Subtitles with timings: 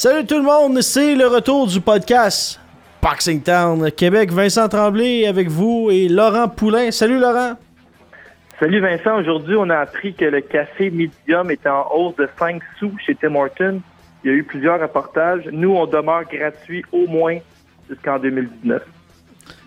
[0.00, 2.60] Salut tout le monde, c'est le retour du podcast
[3.02, 4.30] Boxing Town Québec.
[4.30, 6.92] Vincent Tremblay avec vous et Laurent Poulain.
[6.92, 7.54] Salut Laurent.
[8.60, 12.62] Salut Vincent, aujourd'hui on a appris que le café Medium est en hausse de 5
[12.78, 13.80] sous chez Tim Hortons.
[14.22, 15.48] Il y a eu plusieurs reportages.
[15.50, 17.38] Nous, on demeure gratuit au moins
[17.90, 18.80] jusqu'en 2019.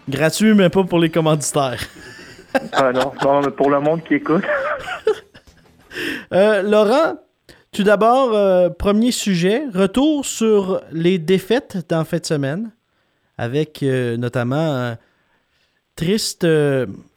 [0.08, 1.81] Gratuit, mais pas pour les commanditaires.
[2.72, 4.45] ah non, non, mais pour le monde qui écoute.
[6.31, 7.17] Euh, Laurent,
[7.72, 12.72] tout d'abord, euh, premier sujet, retour sur les défaites d'en fin de semaine,
[13.38, 14.95] avec euh, notamment
[15.95, 16.47] triste,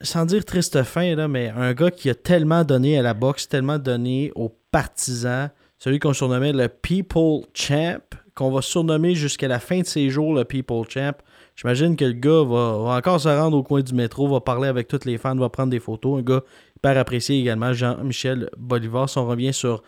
[0.01, 3.47] sans dire triste fin, là, mais un gars qui a tellement donné à la boxe,
[3.47, 7.99] tellement donné aux partisans, celui qu'on surnommait le People Champ,
[8.33, 11.13] qu'on va surnommer jusqu'à la fin de ses jours le People Champ.
[11.55, 14.67] J'imagine que le gars va, va, encore se rendre au coin du métro, va parler
[14.67, 16.19] avec tous les fans, va prendre des photos.
[16.19, 16.41] Un gars
[16.77, 19.09] hyper apprécié également, Jean-Michel Bolivar.
[19.09, 19.79] Si on revient sur euh,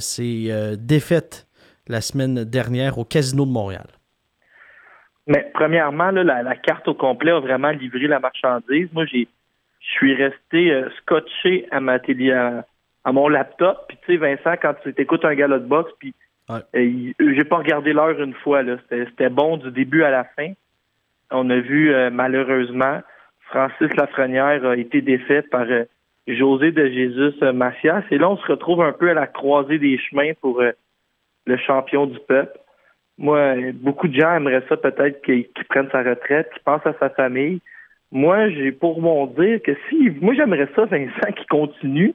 [0.00, 1.46] ses euh, défaites
[1.88, 3.86] la semaine dernière au Casino de Montréal.
[5.26, 8.88] Mais premièrement, là, la, la, carte au complet a vraiment livré la marchandise.
[8.92, 9.28] Moi, j'ai
[9.80, 12.66] je suis resté euh, scotché à ma télé, à,
[13.04, 13.84] à mon laptop.
[13.88, 16.14] Puis tu sais, Vincent, quand tu écoutes un galop de boxe, puis
[16.48, 16.60] Ouais.
[16.76, 18.62] euh, j'ai pas regardé l'heure une fois.
[18.88, 20.52] C'était bon du début à la fin.
[21.30, 23.00] On a vu euh, malheureusement
[23.50, 25.84] Francis Lafrenière a été défait par euh,
[26.28, 28.02] José de Jésus Macias.
[28.10, 30.72] Et là, on se retrouve un peu à la croisée des chemins pour euh,
[31.46, 32.58] le champion du peuple.
[33.16, 36.94] Moi, beaucoup de gens aimeraient ça peut-être qu'il qu'il prenne sa retraite, qu'il pense à
[37.00, 37.60] sa famille.
[38.12, 42.14] Moi, j'ai pour mon dire que si moi j'aimerais ça, Vincent, qui continue,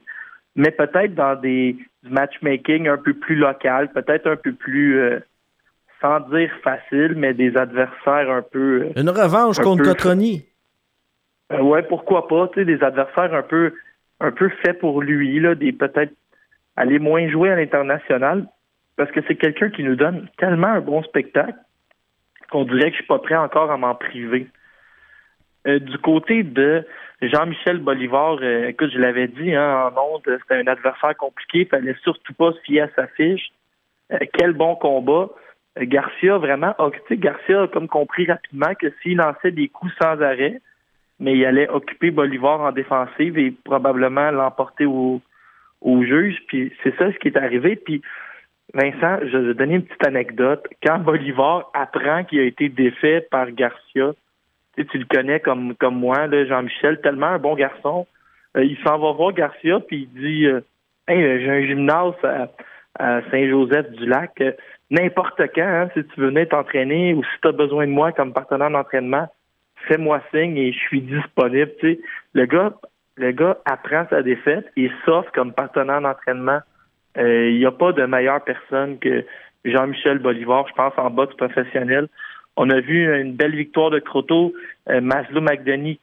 [0.56, 5.20] mais peut-être dans des du matchmaking un peu plus local, peut-être un peu plus euh,
[6.00, 8.82] sans dire facile, mais des adversaires un peu.
[8.96, 9.88] euh, Une revanche Un contre peu.
[9.90, 10.44] Cotroni.
[11.52, 13.72] euh, ouais, pourquoi pas, tu sais, des adversaires un peu
[14.20, 16.12] un peu faits pour lui, là, des peut-être
[16.76, 18.46] aller moins jouer à l'international,
[18.96, 21.54] parce que c'est quelqu'un qui nous donne tellement un bon spectacle
[22.50, 24.46] qu'on dirait que je suis pas prêt encore à m'en priver.
[25.66, 26.86] Euh, du côté de
[27.22, 31.68] Jean-Michel Bolivar, euh, écoute, je l'avais dit hein, en ondes, c'était un adversaire compliqué, il
[31.68, 33.50] fallait surtout pas se fier à sa fiche.
[34.12, 35.30] Euh, quel bon combat.
[35.76, 36.72] Garcia, vraiment,
[37.08, 40.60] sais, Garcia a comme compris rapidement que s'il lançait des coups sans arrêt,
[41.24, 45.22] mais il allait occuper Bolivar en défensive et probablement l'emporter au,
[45.80, 46.36] au juge.
[46.48, 47.76] Puis c'est ça ce qui est arrivé.
[47.76, 48.02] Puis
[48.74, 50.62] Vincent, je vais donner une petite anecdote.
[50.84, 54.12] Quand Bolivar apprend qu'il a été défait par Garcia,
[54.76, 58.06] tu, tu le connais comme comme moi, Jean-Michel, tellement un bon garçon.
[58.58, 60.60] euh, il s'en va voir Garcia puis il dit euh,
[61.08, 62.14] Hey, euh, j'ai un gymnase
[62.98, 64.42] à, Saint-Joseph-du-Lac.
[64.90, 68.12] N'importe quand, hein, si tu veux venir t'entraîner ou si tu as besoin de moi
[68.12, 69.26] comme partenaire d'entraînement,
[69.88, 71.72] fais-moi signe et je suis disponible.
[72.34, 72.72] Le gars,
[73.16, 76.60] le gars apprend sa défaite et s'offre comme partenaire d'entraînement.
[77.18, 79.24] Euh, Il n'y a pas de meilleure personne que
[79.64, 82.08] Jean-Michel Bolivar, je pense, en boxe professionnel.
[82.56, 84.52] On a vu une belle victoire de Croteau.
[84.88, 85.40] Euh, Maslow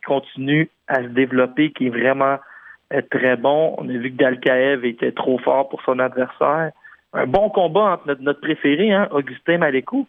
[0.06, 2.38] continue à se développer, qui est vraiment
[2.94, 3.76] euh, très bon.
[3.78, 6.72] On a vu que Dalkaev était trop fort pour son adversaire.
[7.14, 10.08] Un bon combat entre notre, notre préféré, hein, Augustin Maléco,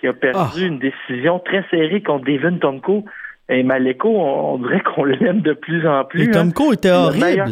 [0.00, 0.66] qui a perdu Ah.
[0.66, 3.04] une décision très serrée contre Devin Tomko.
[3.50, 6.24] Et Maléco, on, on dirait qu'on l'aime de plus en plus.
[6.24, 6.32] Et hein.
[6.50, 7.24] Tomko était Le horrible.
[7.24, 7.48] meilleur.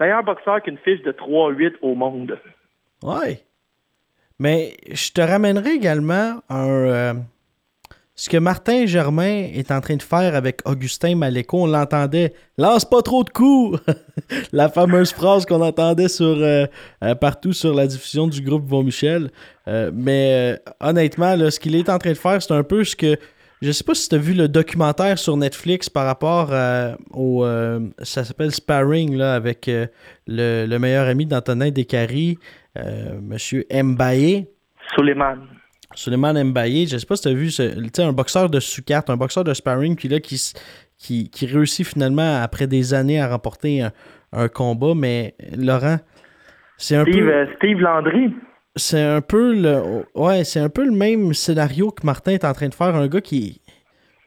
[0.00, 2.38] Meilleur boxeur qu'une fiche de 3-8 au monde.
[3.02, 3.40] Ouais.
[4.38, 7.14] Mais je te ramènerai également un, euh,
[8.16, 11.64] ce que Martin Germain est en train de faire avec Augustin Maléco.
[11.64, 12.32] On l'entendait.
[12.58, 13.80] Lance pas trop de coups.
[14.52, 16.66] la fameuse phrase qu'on entendait euh,
[17.02, 19.30] euh, partout sur la diffusion du groupe Von Michel.
[19.66, 23.16] Euh, mais honnêtement, ce qu'il est en train de faire, c'est un peu ce que.
[23.62, 26.52] Je sais pas si tu as vu le documentaire sur Netflix par rapport
[27.12, 27.46] au.
[28.02, 32.36] ça s'appelle Sparring avec le, le meilleur ami d'Antonin Descaries,
[33.22, 34.46] Monsieur Mbaye.
[34.94, 35.38] Suleiman.
[35.94, 39.16] Suleiman Mbaye, je sais pas si tu as vu ce- un boxeur de sous-carte, un
[39.16, 40.40] boxeur de sparring, puis là, qui,
[40.98, 43.92] qui, qui réussit finalement, après des années, à remporter un,
[44.32, 44.94] un combat.
[44.94, 45.98] Mais Laurent,
[46.78, 47.32] c'est un Steve, peu.
[47.32, 48.34] euh, Steve Landry.
[48.76, 52.52] c'est un peu le ouais, c'est un peu le même scénario que Martin est en
[52.52, 52.94] train de faire.
[52.96, 53.60] Un gars qui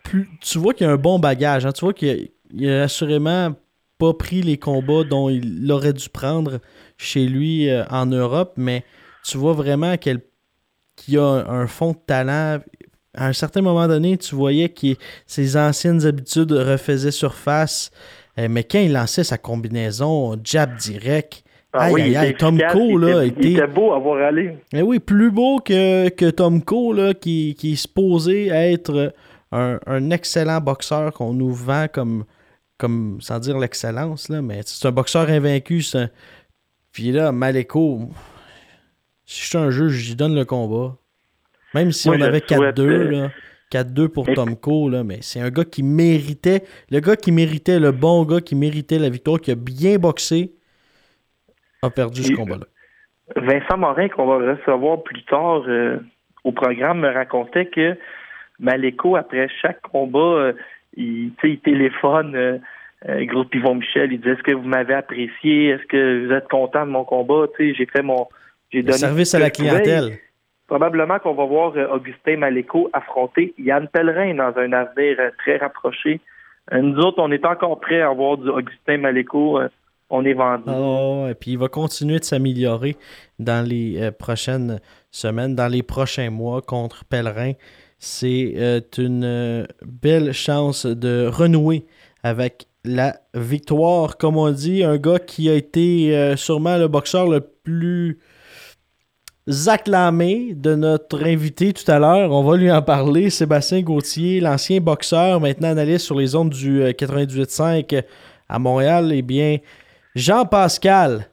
[0.03, 1.65] plus, tu vois qu'il a un bon bagage.
[1.65, 1.73] Hein.
[1.73, 2.29] tu vois qu'il
[2.65, 3.53] a, assurément
[3.97, 6.59] pas pris les combats dont il aurait dû prendre
[6.97, 8.85] chez lui euh, en Europe, mais
[9.25, 9.97] tu vois vraiment
[10.97, 12.59] qu'il a un, fond de talent.
[13.13, 14.95] À un certain moment donné, tu voyais que
[15.25, 17.91] ses anciennes habitudes refaisaient surface.
[18.37, 23.41] Euh, mais quand il lançait sa combinaison jab direct, ah oui, Tom Cole, là, était,
[23.41, 24.57] il était beau à voir aller.
[24.73, 29.13] Eh oui, plus beau que, que Tom Cole, là, qui, qui est supposé être
[29.51, 32.25] un, un excellent boxeur qu'on nous vend comme,
[32.77, 35.83] comme sans dire l'excellence, là, mais c'est un boxeur invaincu.
[36.91, 38.09] Puis là, Maleko,
[39.27, 40.95] si je suis un juge, j'y donne le combat.
[41.75, 43.29] Même si on avait 4-2,
[43.71, 47.91] 4-2 pour Tom Cole, mais c'est un gars qui méritait, le gars qui méritait, le
[47.91, 50.53] bon gars qui méritait la victoire, qui a bien boxé,
[51.83, 52.65] a perdu ce combat-là.
[53.35, 55.99] Vincent Morin, qu'on va recevoir plus tard euh,
[56.45, 57.97] au programme, me racontait que
[58.59, 60.53] Maléco, après chaque combat, euh,
[60.95, 62.57] il, il téléphone euh,
[63.07, 65.67] euh, gros pivot Michel, il dit Est-ce que vous m'avez apprécié?
[65.67, 67.45] Est-ce que vous êtes content de mon combat?
[67.59, 68.27] j'ai fait mon.
[68.71, 70.19] J'ai donné service à la clientèle.
[70.67, 76.19] Probablement qu'on va voir Augustin Maléco affronter Yann Pellerin dans un avenir très rapproché.
[76.73, 79.59] nous autres, on est encore prêts à voir du Augustin Maléco
[80.09, 80.63] on est vendu.
[80.67, 82.95] Oh, et puis il va continuer de s'améliorer
[83.39, 84.79] dans les euh, prochaines
[85.11, 87.53] semaines, dans les prochains mois contre Pèlerin.
[87.99, 91.85] C'est euh, une euh, belle chance de renouer
[92.23, 97.41] avec la victoire, comme on dit, un gars qui a été sûrement le boxeur le
[97.41, 98.17] plus
[99.67, 102.31] acclamé de notre invité tout à l'heure.
[102.31, 103.29] On va lui en parler.
[103.29, 108.03] Sébastien Gauthier, l'ancien boxeur, maintenant analyste sur les ondes du 98.5
[108.49, 109.11] à Montréal.
[109.13, 109.57] Eh bien,
[110.15, 111.27] Jean-Pascal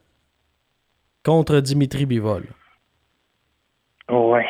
[1.24, 2.44] contre Dimitri Bivol.
[4.08, 4.40] Oui.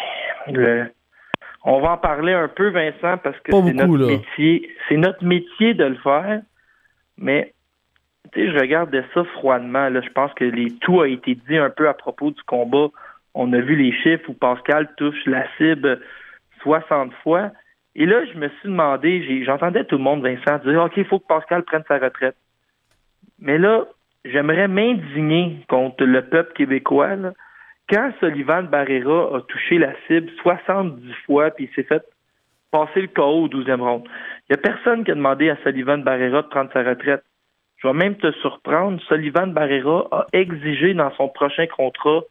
[1.64, 4.68] On va en parler un peu, Vincent, parce que c'est notre métier.
[4.88, 6.42] C'est notre métier de le faire.
[7.16, 7.54] Mais
[8.32, 9.88] tu sais, je regarde ça froidement.
[9.88, 10.00] Là.
[10.02, 10.72] Je pense que les...
[10.80, 12.88] tout a été dit un peu à propos du combat.
[13.34, 16.00] On a vu les chiffres où Pascal touche la cible
[16.62, 17.50] 60 fois.
[17.96, 21.18] Et là, je me suis demandé, j'entendais tout le monde, Vincent, dire OK, il faut
[21.18, 22.36] que Pascal prenne sa retraite.
[23.40, 23.84] Mais là,
[24.24, 27.16] j'aimerais m'indigner contre le peuple québécois.
[27.88, 32.02] Quand Sullivan Barrera a touché la cible 70 fois, puis il s'est fait
[32.70, 34.04] passer le KO au 12e round,
[34.48, 37.22] il n'y a personne qui a demandé à Sullivan Barrera de prendre sa retraite.
[37.76, 42.22] Je vais même te surprendre, Sullivan Barrera a exigé dans son prochain contrat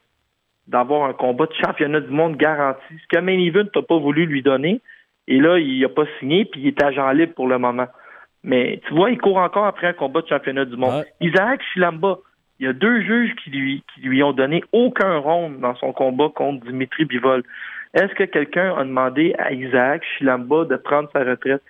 [0.68, 4.26] d'avoir un combat de championnat du monde garanti, ce que Main Event n'a pas voulu
[4.26, 4.82] lui donner.
[5.28, 7.88] Et là, il n'a pas signé, puis il est agent libre pour le moment.
[8.44, 11.06] Mais tu vois, il court encore après un combat de championnat du monde.
[11.22, 12.18] Isaac Chilamba,
[12.60, 15.94] il y a deux juges qui lui, qui lui ont donné aucun round dans son
[15.94, 17.44] combat contre Dimitri Bivol.
[17.94, 21.62] Est-ce que quelqu'un a demandé à Isaac Chilamba de prendre sa retraite?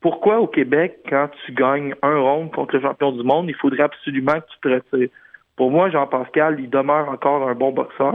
[0.00, 3.84] Pourquoi au Québec, quand tu gagnes un round contre le champion du monde, il faudrait
[3.84, 5.08] absolument que tu te retires?
[5.56, 8.14] Pour moi, Jean-Pascal, il demeure encore un bon boxeur.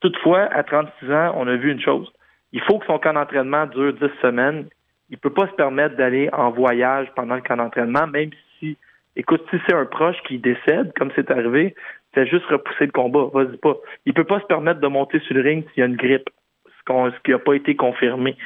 [0.00, 2.10] Toutefois, à 36 ans, on a vu une chose.
[2.52, 4.66] Il faut que son camp d'entraînement dure 10 semaines
[5.10, 8.76] il peut pas se permettre d'aller en voyage pendant le camp d'entraînement, même si,
[9.16, 11.74] écoute, si c'est un proche qui décède, comme c'est arrivé,
[12.14, 13.26] c'est juste repousser le combat.
[13.34, 13.76] Vas-y pas.
[14.06, 16.30] Il peut pas se permettre de monter sur le ring s'il y a une grippe,
[16.66, 18.36] ce, qui n'a pas été confirmé.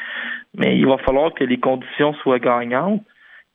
[0.54, 3.02] Mais il va falloir que les conditions soient gagnantes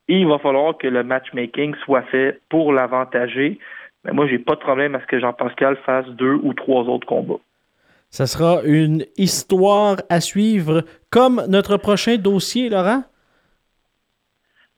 [0.08, 3.58] et il va falloir que le matchmaking soit fait pour l'avantager.
[4.04, 7.06] Mais moi, j'ai pas de problème à ce que Jean-Pascal fasse deux ou trois autres
[7.06, 7.40] combats.
[8.08, 13.04] Ça sera une histoire à suivre, comme notre prochain dossier, Laurent?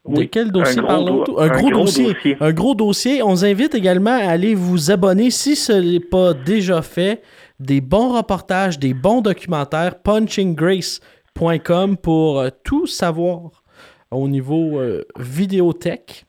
[0.07, 2.37] De quel dossier parlons Un, gros, dossier.
[2.41, 3.23] Un gros dossier.
[3.23, 7.23] On vous invite également à aller vous abonner, si ce n'est pas déjà fait,
[7.61, 13.63] des bons reportages, des bons documentaires, punchinggrace.com pour euh, tout savoir
[14.11, 16.27] au niveau euh, vidéothèque,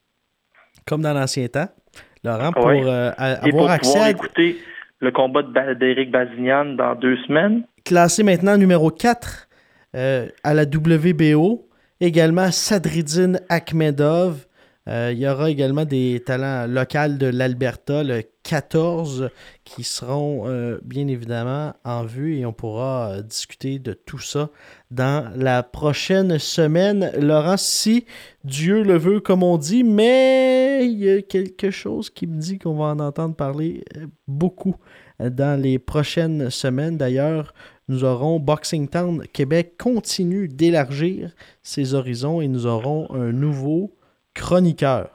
[0.85, 1.69] comme dans l'ancien temps.
[2.23, 4.13] Laurent, pour euh, avoir accès à
[5.01, 5.43] le combat
[5.75, 7.63] d'Éric Bazignan dans deux semaines.
[7.83, 9.49] Classé maintenant numéro 4
[9.95, 11.67] euh, à la WBO.
[11.99, 14.45] Également Sadridine Akhmedov.
[14.89, 19.29] Euh, il y aura également des talents locaux de l'Alberta, le 14,
[19.63, 24.49] qui seront euh, bien évidemment en vue et on pourra discuter de tout ça
[24.91, 27.11] dans la prochaine semaine.
[27.17, 28.05] Laurent, si
[28.43, 32.59] Dieu le veut, comme on dit, mais il y a quelque chose qui me dit
[32.59, 33.85] qu'on va en entendre parler
[34.27, 34.75] beaucoup
[35.19, 36.97] dans les prochaines semaines.
[36.97, 37.53] D'ailleurs,
[37.87, 43.93] nous aurons Boxing Town Québec continue d'élargir ses horizons et nous aurons un nouveau
[44.33, 45.09] chroniqueur.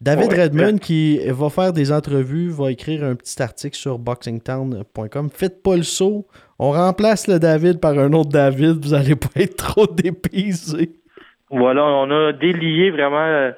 [0.00, 0.42] David Ouais.
[0.42, 5.30] Redmond qui va faire des entrevues, va écrire un petit article sur boxingtown.com.
[5.32, 6.26] Faites pas le saut.
[6.58, 8.84] On remplace le David par un autre David.
[8.84, 10.92] Vous allez pas être trop dépaysé.
[11.50, 13.52] Voilà, on a délié vraiment euh,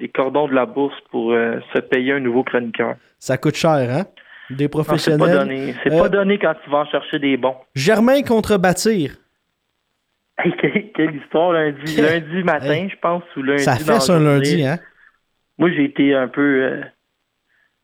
[0.00, 2.96] les cordons de la bourse pour euh, se payer un nouveau chroniqueur.
[3.18, 4.04] Ça coûte cher, hein?
[4.50, 5.38] Des Non, C'est pas professionnels.
[5.38, 5.74] donné.
[5.84, 7.54] C'est Euh, pas donné quand tu vas en chercher des bons.
[7.74, 9.12] Germain contre Bâtir.
[10.38, 12.88] Hey, quelle, quelle histoire lundi, lundi matin, Hey.
[12.90, 13.62] je pense, ou lundi.
[13.64, 14.78] Ça fait ça lundi, hein?
[15.58, 16.62] Moi, j'ai été un peu.
[16.62, 16.82] euh,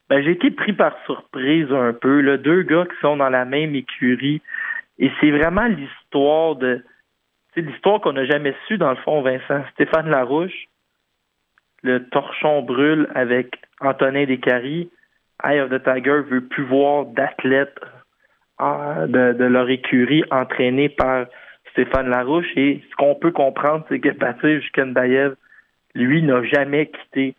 [0.09, 2.21] Ben, j'ai été pris par surprise un peu.
[2.21, 2.37] Là.
[2.37, 4.41] Deux gars qui sont dans la même écurie.
[4.99, 6.85] Et c'est vraiment l'histoire de.
[7.55, 9.65] C'est l'histoire qu'on n'a jamais su, dans le fond, Vincent.
[9.73, 10.67] Stéphane Larouche,
[11.83, 14.91] le torchon brûle avec Antonin Descaries.
[15.45, 17.79] Eye of the Tiger veut plus voir d'athlètes
[18.61, 21.27] euh, de, de leur écurie entraînés par
[21.75, 22.47] Stéphane Larouche.
[22.57, 25.35] Et ce qu'on peut comprendre, c'est que Baptiste Jukenbayev,
[25.95, 27.35] lui, n'a jamais quitté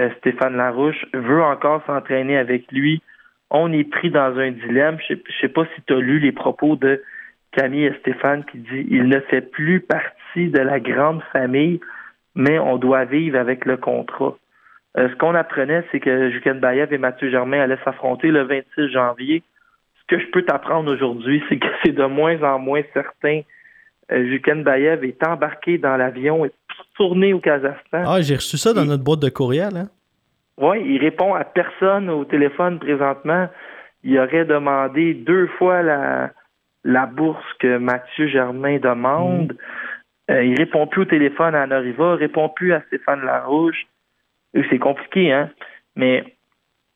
[0.00, 3.02] euh, Stéphane Larouche, veut encore s'entraîner avec lui.
[3.50, 4.98] On est pris dans un dilemme.
[5.08, 7.02] Je je sais pas si tu as lu les propos de
[7.52, 11.80] Camille et Stéphane qui dit il ne fait plus partie de la grande famille,
[12.34, 14.36] mais on doit vivre avec le contrat.
[14.98, 18.90] Euh, ce qu'on apprenait, c'est que Juken Bayev et Mathieu Germain allaient s'affronter le 26
[18.90, 19.42] janvier.
[20.00, 23.42] Ce que je peux t'apprendre aujourd'hui, c'est que c'est de moins en moins certain.
[24.12, 26.50] Euh, Juken Bayev est embarqué dans l'avion et
[26.96, 28.04] tourné au Kazakhstan.
[28.06, 29.88] Ah, j'ai reçu ça dans Il- notre boîte de courriel, hein?
[30.58, 33.48] Oui, il répond à personne au téléphone présentement.
[34.04, 36.30] Il aurait demandé deux fois la,
[36.84, 39.56] la bourse que Mathieu Germain demande.
[40.30, 43.86] Euh, il répond plus au téléphone à Noriva, répond plus à Stéphane Larouche.
[44.56, 45.50] Euh, C'est compliqué, hein?
[45.96, 46.22] Mais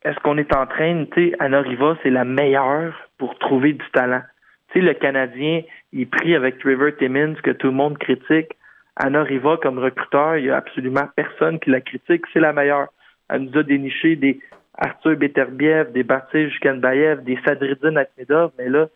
[0.03, 4.21] est-ce qu'on est en train, tu sais, Anoriva, c'est la meilleure pour trouver du talent.
[4.71, 5.61] Tu sais, le Canadien,
[5.97, 8.55] il pris avec Trevor Timmins, que tout le monde critique.
[8.95, 12.23] Anoriva, comme recruteur, il n'y a absolument personne qui la critique.
[12.31, 12.87] C'est la meilleure.
[13.29, 14.39] Elle nous a déniché des
[14.77, 18.87] Arthur Beterbiev, des Baptiste Jukenbayev, des Sadridine Akhmedov, mais là,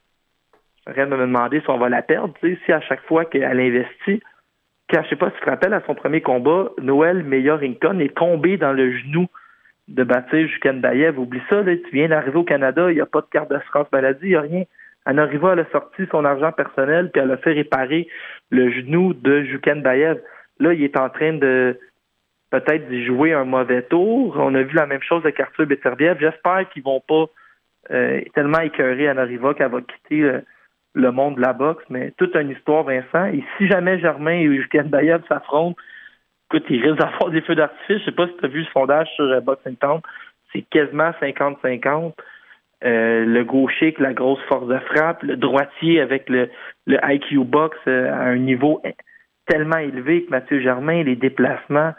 [0.88, 3.04] je suis en train de me demander si on va la perdre, si à chaque
[3.04, 4.22] fois qu'elle investit,
[5.12, 8.74] sais pas si tu te rappelles, à son premier combat, Noël Meyer-Rincon est tombé dans
[8.74, 9.28] le genou
[9.88, 11.20] de Baptiste Jukenbayev.
[11.20, 13.92] Oublie ça, là, tu viens d'arriver au Canada, il n'y a pas de carte d'assurance
[13.92, 14.64] maladie, il n'y a rien.
[15.06, 18.08] Anoriva, elle a sorti son argent personnel, puis elle a fait réparer
[18.50, 20.22] le genou de Jukenbayev.
[20.60, 21.80] Là, il est en train de
[22.52, 24.36] peut-être d'y jouer un mauvais tour.
[24.38, 26.18] On a vu la même chose avec Arthur Beterbiev.
[26.20, 27.26] J'espère qu'ils vont pas
[27.90, 30.42] euh, tellement écœurer Anoriva qu'elle va quitter euh,
[30.94, 33.26] le monde de la boxe, mais toute une histoire, Vincent.
[33.28, 35.78] Et si jamais Germain et Eugène Bayev s'affrontent,
[36.50, 38.00] écoute, il risque d'avoir des feux d'artifice.
[38.00, 39.78] Je sais pas si tu as vu ce sondage sur euh, Boxing.
[40.52, 42.14] C'est quasiment 50-50.
[42.84, 46.50] Euh, le gaucher avec la grosse force de frappe, le droitier avec le,
[46.88, 48.82] le IQ box euh, à un niveau
[49.46, 51.94] tellement élevé que Mathieu Germain, les déplacements,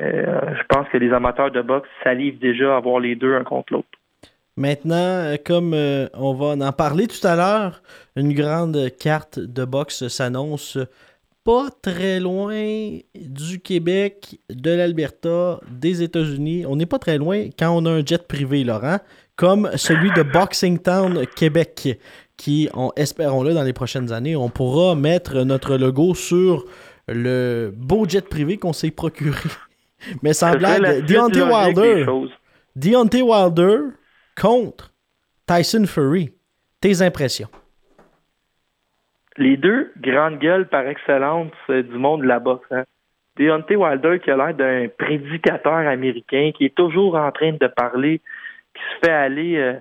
[0.00, 3.44] euh, je pense que les amateurs de boxe salivent déjà à voir les deux un
[3.44, 3.88] contre l'autre.
[4.56, 5.74] Maintenant, comme
[6.14, 7.82] on va en parler tout à l'heure,
[8.16, 10.78] une grande carte de boxe s'annonce
[11.48, 16.66] pas très loin du Québec, de l'Alberta, des États-Unis.
[16.66, 18.98] On n'est pas très loin quand on a un jet privé, Laurent,
[19.34, 21.98] comme celui de Boxing Town Québec,
[22.36, 26.66] qui, on, espérons-le, dans les prochaines années, on pourra mettre notre logo sur
[27.08, 29.48] le beau jet privé qu'on s'est procuré.
[30.22, 32.04] Mais sans blague, Deontay Wilder.
[32.76, 33.78] Deontay Wilder
[34.38, 34.92] contre
[35.46, 36.30] Tyson Fury.
[36.82, 37.48] Tes impressions?
[39.38, 42.66] Les deux grandes gueules par excellence euh, du monde de la boxe.
[42.72, 42.84] Hein.
[43.36, 48.20] Deontay Wilder qui a l'air d'un prédicateur américain, qui est toujours en train de parler,
[48.74, 49.74] qui se fait aller euh,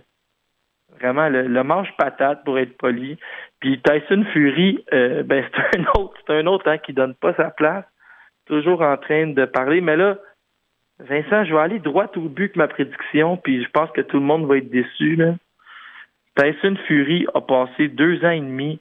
[1.00, 3.18] vraiment le, manche patate pour être poli.
[3.60, 7.34] Puis Tyson Fury, euh, ben c'est un autre, c'est un autre hein, qui donne pas
[7.34, 7.86] sa place,
[8.46, 9.82] toujours en train de parler.
[9.82, 10.18] Mais là,
[11.00, 14.18] Vincent, je vais aller droit au but que ma prédiction, puis je pense que tout
[14.18, 15.16] le monde va être déçu.
[15.16, 15.34] Là.
[16.36, 18.80] Tyson Fury a passé deux ans et demi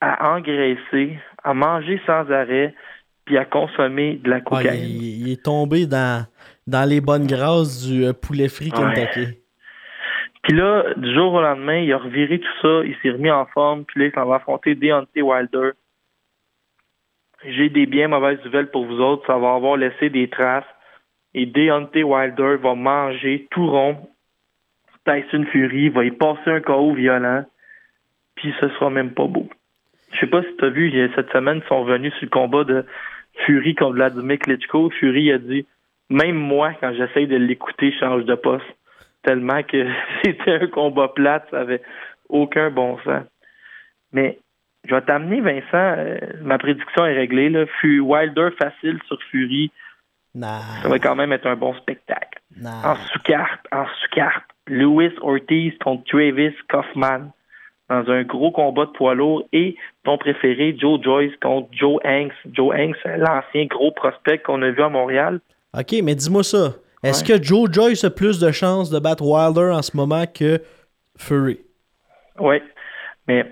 [0.00, 2.74] à engraisser, à manger sans arrêt,
[3.24, 4.82] puis à consommer de la Ah, cocaïne.
[4.84, 6.26] il, il est tombé dans,
[6.66, 8.94] dans les bonnes grâces du euh, poulet frit Ouais.
[8.94, 9.38] Kentucky.
[10.42, 13.44] Puis là, du jour au lendemain, il a reviré tout ça, il s'est remis en
[13.46, 15.72] forme, puis là, il s'en va affronter Deontay Wilder.
[17.44, 20.64] J'ai des bien mauvaises nouvelles pour vous autres, ça va avoir laissé des traces.
[21.34, 24.08] Et Deontay Wilder va manger tout rond.
[25.06, 27.44] Tyson Fury va y passer un KO violent,
[28.34, 29.48] puis ce sera même pas beau.
[30.12, 32.64] Je sais pas si tu as vu, cette semaine, ils sont venus sur le combat
[32.64, 32.84] de
[33.46, 34.90] Fury contre Vladimir Klitschko.
[34.90, 35.66] Fury a dit
[36.08, 38.64] Même moi, quand j'essaye de l'écouter, je change de poste.
[39.22, 39.86] Tellement que
[40.24, 41.82] c'était un combat plate, ça avait
[42.28, 43.24] aucun bon sens.
[44.12, 44.38] Mais
[44.84, 47.50] je vais t'amener, Vincent, euh, ma prédiction est réglée.
[47.50, 47.64] Là.
[47.82, 49.70] Wilder facile sur Fury.
[50.34, 50.60] Nah.
[50.82, 52.40] Ça va quand même être un bon spectacle.
[52.56, 52.92] Nah.
[52.92, 57.32] En sous-carte, en sous-carte, Louis Ortiz contre Travis Kaufman
[57.90, 62.32] dans un gros combat de poids lourd et ton préféré, Joe Joyce contre Joe Hanks.
[62.52, 65.40] Joe Hanks, l'ancien gros prospect qu'on a vu à Montréal.
[65.76, 66.74] Ok, mais dis-moi ça.
[67.02, 67.38] Est-ce Ouais.
[67.38, 70.60] que Joe Joyce a plus de chances de battre Wilder en ce moment que
[71.18, 71.58] Fury?
[72.38, 72.62] Oui,
[73.26, 73.44] mais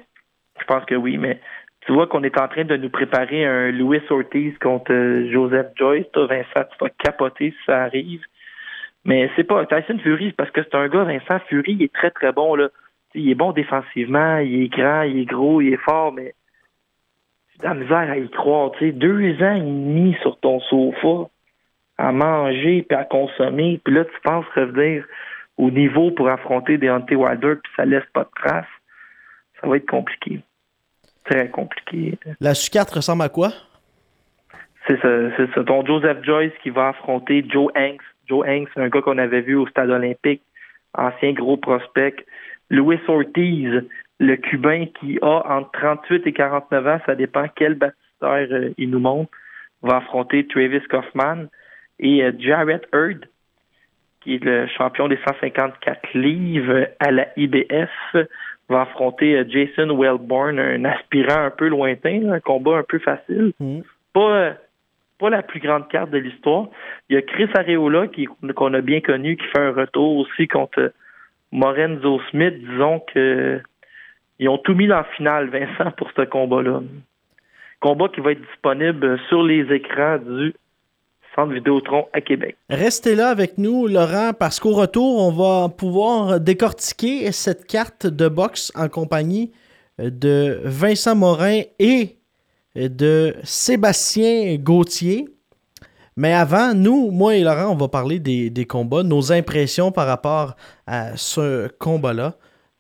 [0.61, 1.41] je pense que oui, mais
[1.87, 5.69] tu vois qu'on est en train de nous préparer un Louis Ortiz contre euh, Joseph
[5.77, 6.07] Joyce.
[6.13, 8.21] Toi, Vincent, tu vas capoter si ça arrive.
[9.05, 12.11] Mais c'est pas Tyson Fury, parce que c'est un gars, Vincent Fury, il est très
[12.11, 12.69] très bon là.
[13.19, 16.35] Il est bon défensivement, il est grand, il est gros, il est fort, mais
[17.51, 18.71] j'ai de la misère à y croire.
[18.73, 21.29] Tu sais, deux ans et demi sur ton sofa
[21.99, 25.05] à manger puis à consommer, puis là tu penses revenir
[25.57, 28.65] au niveau pour affronter Deontay Wilder, puis ça laisse pas de traces.
[29.61, 30.41] Ça va être compliqué.
[31.25, 32.17] Très compliqué.
[32.41, 33.51] La sous-carte ressemble à quoi?
[34.87, 35.65] C'est ça, c'est ça.
[35.65, 38.01] Ton Joseph Joyce qui va affronter Joe Hanks.
[38.29, 40.43] Joe Hanks, c'est un gars qu'on avait vu au stade olympique,
[40.95, 42.25] ancien gros prospect.
[42.71, 43.83] Louis Ortiz,
[44.21, 47.79] le Cubain qui a entre 38 et 49 ans, ça dépend quel
[48.23, 49.31] euh, il nous montre,
[49.83, 51.47] va affronter Travis Kaufman.
[52.01, 53.27] Et euh, Jarrett Hurd,
[54.21, 58.17] qui est le champion des 154 livres à la IBF,
[58.69, 63.53] va affronter euh, Jason Wellborn, un aspirant un peu lointain, un combat un peu facile.
[63.59, 63.81] Hmm.
[64.13, 64.53] Pas, euh,
[65.19, 66.69] pas la plus grande carte de l'histoire.
[67.09, 70.47] Il y a Chris Areola, qui, qu'on a bien connu, qui fait un retour aussi
[70.47, 70.93] contre
[71.53, 72.55] Morenzo Smith.
[72.59, 73.61] Disons que
[74.39, 76.81] ils ont tout mis en finale, Vincent, pour ce combat-là.
[77.81, 80.55] Combat qui va être disponible sur les écrans du
[81.35, 82.57] Centre Vidéotron à Québec.
[82.69, 88.29] Restez là avec nous, Laurent, parce qu'au retour, on va pouvoir décortiquer cette carte de
[88.29, 89.53] boxe en compagnie
[89.99, 92.17] de Vincent Morin et
[92.75, 95.27] de Sébastien Gauthier.
[96.19, 100.09] Mais avant, nous, moi et Laurent, on va parler des, des combats, nos impressions par
[100.09, 102.35] rapport à ce combat-là,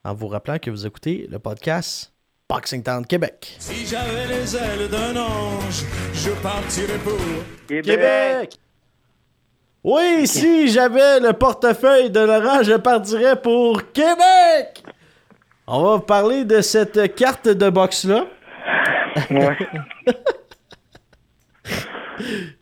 [0.04, 2.12] en vous rappelant que vous écoutez le podcast
[2.50, 3.54] Boxing Town Québec.
[3.60, 7.16] Si j'avais les ailes d'un ange, je partirais pour.
[7.68, 8.56] Québec!
[9.84, 14.82] Oui, si j'avais le portefeuille de Laurent, je partirais pour Québec!
[15.68, 18.26] On va parler de cette carte de boxe-là.
[19.30, 19.56] Ouais.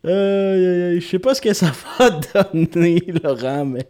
[0.05, 2.21] Euh, je sais pas ce que ça va
[2.53, 3.87] donner, Laurent, mais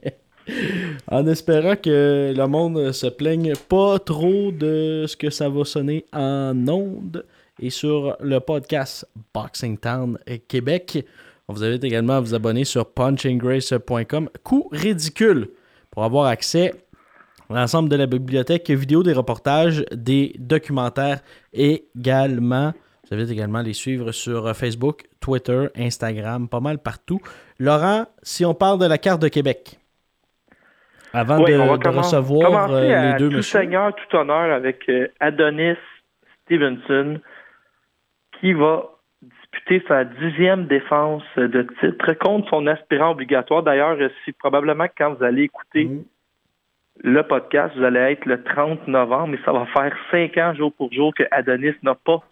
[1.10, 6.04] en espérant que le monde se plaigne pas trop de ce que ça va sonner
[6.12, 7.24] en ondes
[7.60, 11.04] et sur le podcast Boxing Town Québec.
[11.48, 14.28] On vous invite également à vous abonner sur punchinggrace.com.
[14.42, 15.50] Coût ridicule
[15.90, 16.72] pour avoir accès
[17.48, 21.20] à l'ensemble de la bibliothèque vidéo, des reportages, des documentaires
[21.52, 22.72] également.
[23.08, 27.20] Je vous invite également à les suivre sur Facebook, Twitter, Instagram, pas mal partout.
[27.60, 29.78] Laurent, si on parle de la carte de Québec,
[31.12, 33.60] avant Oui, de, on va de commen- recevoir euh, à les deux tout messieurs.
[33.60, 35.76] seigneur, tout honneur avec euh, Adonis
[36.44, 37.20] Stevenson
[38.40, 38.90] qui va
[39.22, 43.62] disputer sa dixième défense de titre contre son aspirant obligatoire.
[43.62, 46.04] D'ailleurs, si probablement que quand vous allez écouter Mhm.
[47.04, 50.72] le podcast, vous allez être le 30 novembre, mais ça va faire cinq ans jour
[50.72, 52.22] pour jour que Adonis n'a pas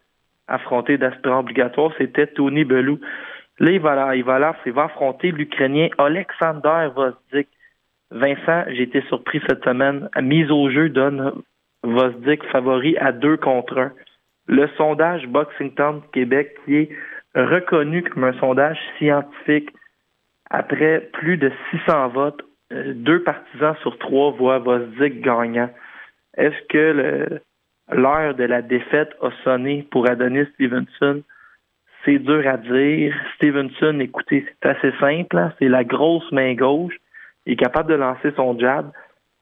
[0.48, 1.92] affronté d'aspirant obligatoire.
[1.98, 2.98] C'était Tony Bellew.
[3.58, 7.48] Là, il va, là, il va, là, il va affronter l'Ukrainien Alexander Vosdik.
[8.10, 10.08] Vincent, j'ai été surpris cette semaine.
[10.20, 11.32] Mise au jeu donne
[11.82, 13.92] Vosdik favori à deux contre un.
[14.46, 16.88] Le sondage Boxing Town Québec, qui est
[17.34, 19.70] reconnu comme un sondage scientifique,
[20.50, 25.70] après plus de 600 votes, euh, deux partisans sur trois voient Vosdik gagnant.
[26.36, 27.40] Est-ce que le-
[27.92, 31.22] l'heure de la défaite a sonné pour Adonis Stevenson?
[32.04, 33.14] C'est dur à dire.
[33.36, 35.38] Stevenson, écoutez, c'est assez simple.
[35.38, 35.52] hein.
[35.58, 36.96] C'est la grosse main gauche.
[37.46, 38.90] Il est capable de lancer son jab.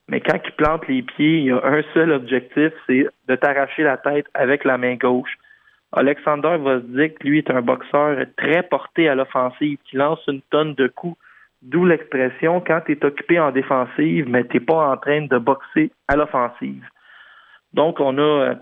[0.09, 3.83] Mais quand il plante les pieds, il y a un seul objectif, c'est de t'arracher
[3.83, 5.39] la tête avec la main gauche.
[5.93, 10.89] Alexander Vosdik, lui, est un boxeur très porté à l'offensive, qui lance une tonne de
[10.89, 11.19] coups.
[11.63, 15.93] D'où l'expression, quand tu es occupé en défensive, mais tu pas en train de boxer
[16.09, 16.85] à l'offensive.
[17.75, 18.21] Donc, on a...
[18.21, 18.55] euh,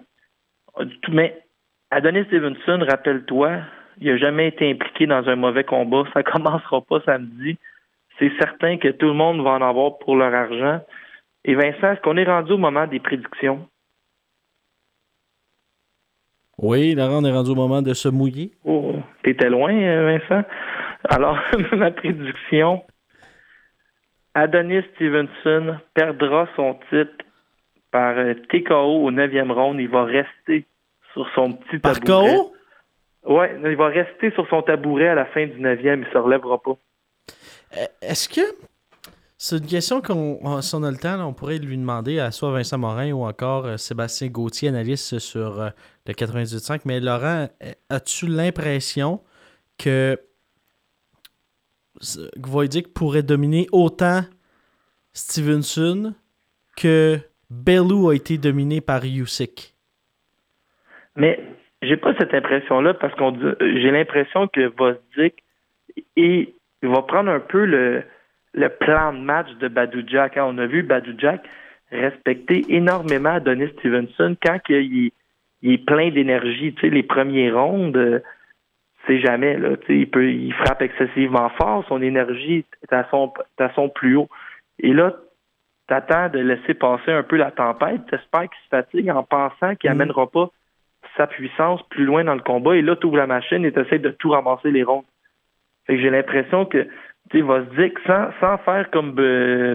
[1.11, 1.42] mais
[1.90, 3.61] Adonis Stevenson, rappelle-toi,
[4.01, 6.05] il n'a jamais été impliqué dans un mauvais combat.
[6.14, 7.59] Ça commencera pas samedi.
[8.18, 10.81] C'est certain que tout le monde va en avoir pour leur argent.
[11.44, 13.66] Et Vincent, est-ce qu'on est rendu au moment des prédictions?
[16.59, 18.53] Oui, Laurent, on est rendu au moment de se mouiller.
[18.64, 20.46] Oh, t'étais loin, euh, Vincent.
[21.09, 21.38] Alors,
[21.73, 22.85] ma prédiction,
[24.35, 27.25] Adonis Stevenson perdra son titre
[27.90, 29.81] par euh, TKO au 9e round.
[29.81, 30.64] Il va rester
[31.12, 32.37] sur son petit Par tabouret.
[32.37, 32.53] KO?
[33.26, 36.05] Ouais, il va rester sur son tabouret à la fin du 9e.
[36.07, 36.76] Il se relèvera pas.
[37.76, 38.40] Euh, Est-ce que
[39.42, 42.31] c'est une question qu'on, si on a le temps, là, on pourrait lui demander à
[42.31, 45.70] soit Vincent Morin ou encore euh, Sébastien Gauthier, analyste sur euh,
[46.07, 46.83] le 98.5.
[46.85, 47.48] Mais Laurent,
[47.88, 49.20] as-tu l'impression
[49.79, 50.18] que
[52.37, 54.22] Gvoidic pourrait dominer autant
[55.12, 56.14] Stevenson
[56.76, 57.18] que
[57.51, 59.75] Bellew a été dominé par Usyk?
[61.17, 61.41] Mais
[61.83, 65.43] j'ai pas cette impression-là parce qu'on j'ai l'impression que Vosdick
[66.17, 66.49] il
[66.83, 68.03] va prendre un peu le,
[68.55, 70.37] le plan de match de Badou Jack.
[70.37, 70.45] hein.
[70.47, 71.45] On a vu Badou Jack
[71.91, 75.11] respecter énormément Adonis Stevenson quand il,
[75.63, 76.73] est- plein d'énergie.
[76.75, 78.23] Tu sais, les premiers rondes,
[79.07, 79.77] c'est jamais là.
[79.87, 80.33] Tu il peut,
[80.65, 81.85] frappe excessivement fort.
[81.89, 84.29] Son énergie est à son, à son plus haut.
[84.79, 85.17] Et là,
[85.90, 88.07] t'attends de laisser passer un peu la tempête.
[88.07, 90.00] T'espères qu'il se fatigue en pensant qu'il Mhm.
[90.00, 90.48] amènera pas
[91.16, 92.76] sa puissance plus loin dans le combat.
[92.76, 95.05] Et là, tu ouvres la machine et tu de tout ramasser les rondes.
[95.87, 96.85] Fait que j'ai l'impression que
[97.31, 99.74] tu sais, va se dire que sans, sans faire comme euh,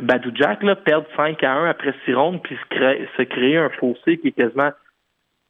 [0.00, 3.56] Badou Jack, là, perdre 5 à 1 après 6 rondes, puis se créer, se créer
[3.56, 4.70] un fossé qui est quasiment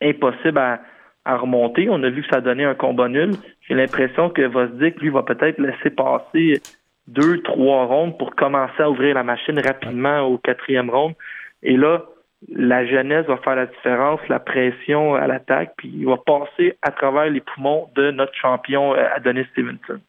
[0.02, 0.80] impossible à,
[1.26, 1.88] à remonter.
[1.90, 3.32] On a vu que ça donnait un combat nul.
[3.68, 6.60] J'ai l'impression que Vosdick, lui, va peut-être laisser passer
[7.06, 11.14] deux, trois rondes pour commencer à ouvrir la machine rapidement au quatrième ronde.
[11.62, 12.04] Et là,
[12.48, 16.90] la jeunesse va faire la différence, la pression à l'attaque, puis il va passer à
[16.90, 20.00] travers les poumons de notre champion euh, Adonis Stevenson.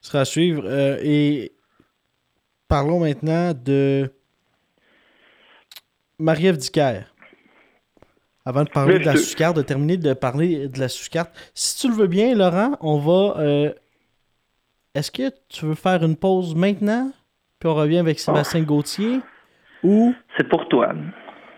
[0.00, 0.64] Ce sera à suivre.
[0.66, 1.52] Euh, et
[2.68, 4.10] parlons maintenant de
[6.18, 7.00] Marie-Ève Dicker.
[8.46, 11.34] Avant de parler de la sous-carte, de terminer de parler de la sous-carte.
[11.54, 13.40] Si tu le veux bien, Laurent, on va.
[13.40, 13.72] euh,
[14.94, 17.10] Est-ce que tu veux faire une pause maintenant?
[17.58, 19.20] Puis on revient avec Sébastien Gauthier?
[19.82, 20.14] Ou.
[20.36, 20.92] C'est pour toi.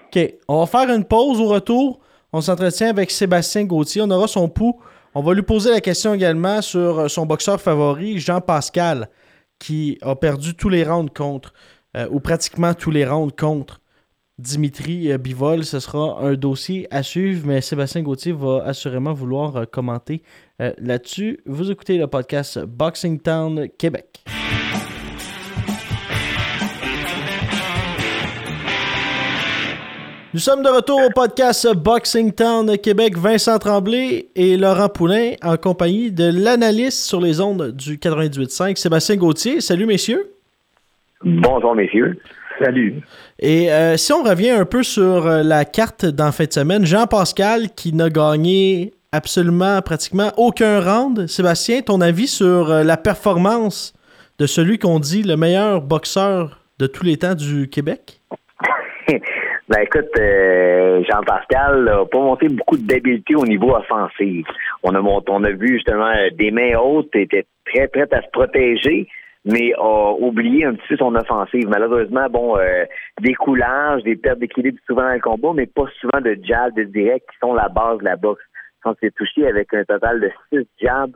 [0.07, 0.35] OK.
[0.49, 2.01] On va faire une pause au retour.
[2.33, 4.03] On s'entretient avec Sébastien Gauthier.
[4.03, 4.81] On aura son pouls.
[5.15, 9.09] On va lui poser la question également sur euh, son boxeur favori, Jean Pascal,
[9.59, 11.53] qui a perdu tous les rounds contre,
[11.97, 13.81] euh, ou pratiquement tous les rounds contre
[14.39, 15.65] Dimitri euh, Bivol.
[15.65, 20.23] Ce sera un dossier à suivre, mais Sébastien Gauthier va assurément vouloir commenter
[20.61, 21.41] euh, là-dessus.
[21.47, 24.25] Vous écoutez le podcast Boxing Town Québec.
[30.37, 33.17] Nous sommes de retour au podcast Boxing Town Québec.
[33.17, 39.17] Vincent Tremblay et Laurent Poulain en compagnie de l'analyste sur les ondes du 98.5, Sébastien
[39.17, 39.63] Gauthier.
[39.63, 40.31] Salut messieurs.
[41.25, 42.21] Bonjour, messieurs.
[42.63, 43.01] Salut.
[43.39, 46.85] Et euh, si on revient un peu sur euh, la carte d'en fin de semaine,
[46.85, 51.27] Jean-Pascal qui n'a gagné absolument pratiquement aucun round.
[51.27, 53.95] Sébastien, ton avis sur euh, la performance
[54.39, 58.21] de celui qu'on dit le meilleur boxeur de tous les temps du Québec?
[59.69, 64.47] Ben écoute, euh, Jean-Pascal n'a pas monté beaucoup d'habileté au niveau offensif.
[64.85, 68.29] On a on a vu justement euh, des mains hautes, était très prête à se
[68.33, 69.09] protéger,
[69.45, 71.67] mais a oublié un petit peu son offensive.
[71.69, 72.57] Malheureusement, bon,
[73.21, 76.85] des coulages, des pertes d'équilibre souvent dans le combat, mais pas souvent de jabs de
[76.85, 78.45] direct qui sont la base de la boxe.
[78.87, 81.15] On s'est touché avec un total de 6 jabs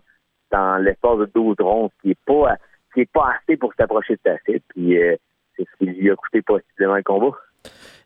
[0.51, 2.57] dans l'espace de 12 rondes, ce qui est pas
[2.93, 4.65] qui est pas assez pour s'approcher de sa cible.
[4.69, 5.17] Puis euh,
[5.57, 7.37] c'est ce qui lui a coûté possiblement le combat.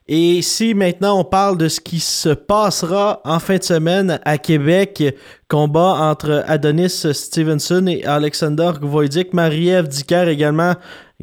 [0.07, 4.37] Et si maintenant on parle de ce qui se passera en fin de semaine à
[4.37, 5.03] Québec,
[5.49, 10.73] combat entre Adonis Stevenson et Alexander Gvoidic, Marie-Ève Dicker également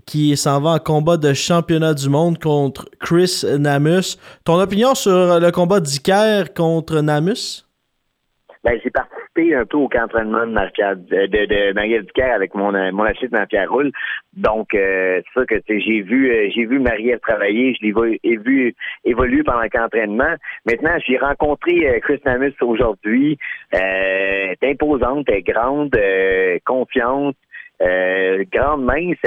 [0.05, 4.17] qui s'en va en combat de championnat du monde contre Chris Namus.
[4.45, 7.65] Ton opinion sur le combat Dicker contre Namus?
[8.65, 12.73] Ben, j'ai participé un peu au camp d'entraînement de, Marie-Pierre- de, de, de avec mon,
[12.75, 13.91] euh, mon assistante Marie-Pierre Roule.
[14.35, 18.75] Donc, euh, c'est sûr que j'ai vu euh, j'ai vu Marie-Ève travailler, je l'ai vu,
[19.05, 20.37] évoluer pendant le camp d'entraînement.
[20.65, 23.37] Maintenant, j'ai rencontré euh, Chris Namus aujourd'hui.
[23.73, 25.97] Elle est imposante, elle est grande,
[26.65, 27.37] confiante,
[27.81, 29.19] grande mince,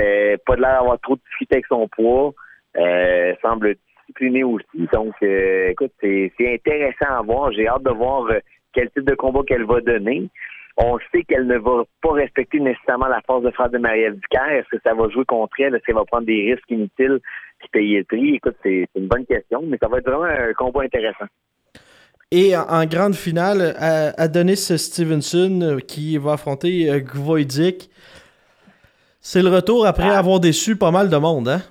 [0.45, 2.33] pas de l'air d'avoir trop de difficulté avec son poids.
[3.41, 4.87] Semble disciplinée aussi.
[4.93, 7.51] Donc, écoute, c'est intéressant à voir.
[7.51, 8.29] J'ai hâte de voir
[8.75, 10.29] quel type de combat qu'elle va donner.
[10.77, 14.51] On sait qu'elle ne va pas respecter nécessairement la force de frappe de Marie-Ève Ducaire.
[14.51, 15.73] Est-ce que ça va jouer contre elle?
[15.73, 17.19] Est-ce qu'elle va prendre des risques inutiles
[17.59, 18.35] puis payer le prix?
[18.35, 21.25] Écoute, c'est une bonne question, mais ça va être vraiment un combat intéressant.
[22.31, 23.75] Et en, grande finale,
[24.17, 27.89] Adonis Stevenson euh, qui va affronter euh, Gvoidic.
[29.21, 31.61] C'est le retour après avoir déçu pas mal de monde, hein?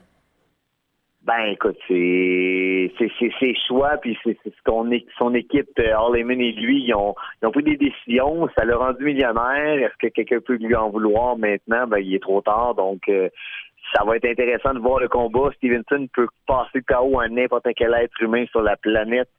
[1.25, 6.85] Ben, écoute, c'est ses choix, puis c'est ce qu'on son équipe, euh, Harleman et lui,
[6.85, 8.47] ils ont, ils ont pris des décisions.
[8.55, 9.79] Ça l'a rendu millionnaire.
[9.79, 11.87] Est-ce que quelqu'un peut lui en vouloir maintenant?
[11.87, 12.75] Ben, il est trop tard.
[12.75, 13.31] Donc, euh,
[13.95, 15.51] ça va être intéressant de voir le combat.
[15.57, 19.31] Stevenson peut passer KO à n'importe quel être humain sur la planète.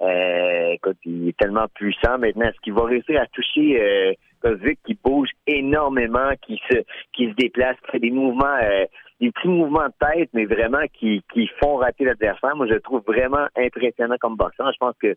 [0.00, 2.18] Euh, écoute, il est tellement puissant.
[2.18, 6.78] Maintenant, est-ce qu'il va réussir à toucher euh, Kosovic qui bouge énormément, qui se
[7.12, 8.84] qui se déplace, qui fait des mouvements, euh,
[9.20, 12.56] des petits mouvements de tête, mais vraiment qui, qui font rater l'adversaire.
[12.56, 14.72] Moi, je le trouve vraiment impressionnant comme boxeur.
[14.72, 15.16] Je pense que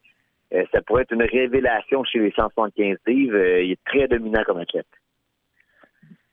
[0.54, 3.38] euh, ça pourrait être une révélation chez les 175 livres.
[3.38, 4.88] Euh, il est très dominant comme athlète.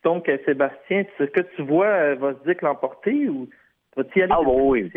[0.02, 3.48] Donc, euh, Sébastien, ce que tu vois va se dire que l'emporter ou
[3.96, 4.90] vas-tu y aller Ah, bon, oui.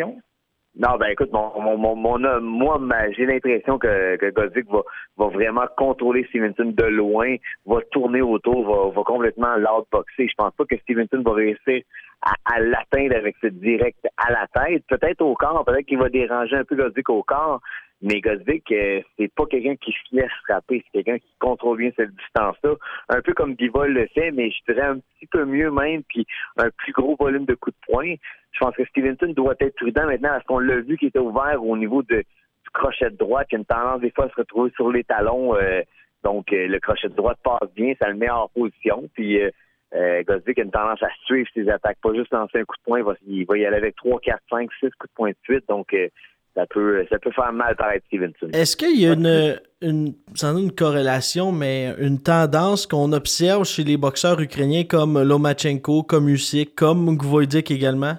[0.78, 2.80] Non, ben écoute, mon, mon, mon, homme, moi,
[3.18, 4.82] j'ai l'impression que, que va,
[5.18, 10.30] va vraiment contrôler Stevenson de loin, va tourner autour, va, va complètement l'outboxer.
[10.30, 11.84] Je pense pas que Stevenson va réussir
[12.22, 14.84] à, à l'atteindre avec ce direct à la tête.
[14.88, 17.62] Peut-être au corps, peut-être qu'il va déranger un peu Godzic au corps,
[18.02, 21.92] mais Godzic, euh, c'est pas quelqu'un qui se laisse frapper, c'est quelqu'un qui contrôle bien
[21.96, 22.76] cette distance-là.
[23.10, 26.26] Un peu comme Bivol le fait, mais je dirais un petit peu mieux même, puis
[26.58, 28.16] un plus gros volume de coups de poing.
[28.54, 31.64] Je pense que Stevenson doit être prudent maintenant parce qu'on l'a vu qu'il était ouvert
[31.64, 34.36] au niveau de, du crochet de droite, qui a une tendance des fois à se
[34.36, 35.56] retrouver sur les talons.
[35.56, 35.82] euh,
[36.24, 39.10] donc euh, le crochet de droite passe bien, ça le met en position.
[39.14, 39.50] Puis euh,
[39.94, 42.84] euh, Gosvick a une tendance à suivre ses attaques, pas juste lancer un coup de
[42.84, 45.30] poing, il va, il va y aller avec 3, 4, 5, 6 coups de poing
[45.30, 45.64] de suite.
[45.68, 46.08] Donc euh,
[46.56, 48.48] ça peut ça peut faire mal paraître Stevenson.
[48.54, 53.66] Est-ce qu'il y a une, une, sans doute une corrélation, mais une tendance qu'on observe
[53.66, 58.16] chez les boxeurs ukrainiens comme Lomachenko, comme Usyk, comme Gvoidik également?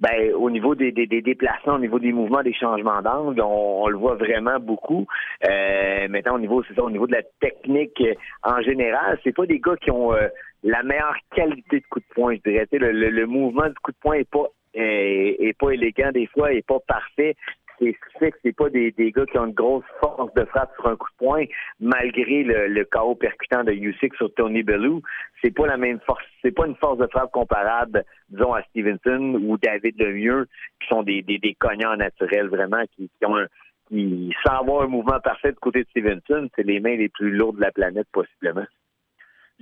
[0.00, 3.82] Ben, au niveau des, des, des déplacements, au niveau des mouvements, des changements d'angle, on,
[3.82, 5.06] on le voit vraiment beaucoup.
[5.48, 9.34] Euh, maintenant, au niveau, c'est ça, au niveau de la technique euh, en général, c'est
[9.34, 10.28] pas des gars qui ont euh,
[10.62, 12.68] la meilleure qualité de coup de poing, je dirais.
[12.70, 16.52] Le, le, le mouvement du coup de poing est pas est pas élégant des fois,
[16.52, 17.34] est pas parfait.
[17.78, 20.44] C'est ce qui fait que c'est pas des, gars qui ont une grosse force de
[20.46, 21.44] frappe sur un coup de poing,
[21.80, 25.00] malgré le, chaos percutant de Usyk sur Tony Bellew.
[25.42, 29.40] C'est pas la même force, c'est pas une force de frappe comparable, disons, à Stevenson
[29.42, 30.46] ou David Lemieux,
[30.80, 33.46] qui sont des, des, cognants naturels vraiment, qui, ont un,
[33.88, 37.30] qui, sans avoir un mouvement parfait de côté de Stevenson, c'est les mains les plus
[37.30, 38.66] lourdes de la planète, possiblement.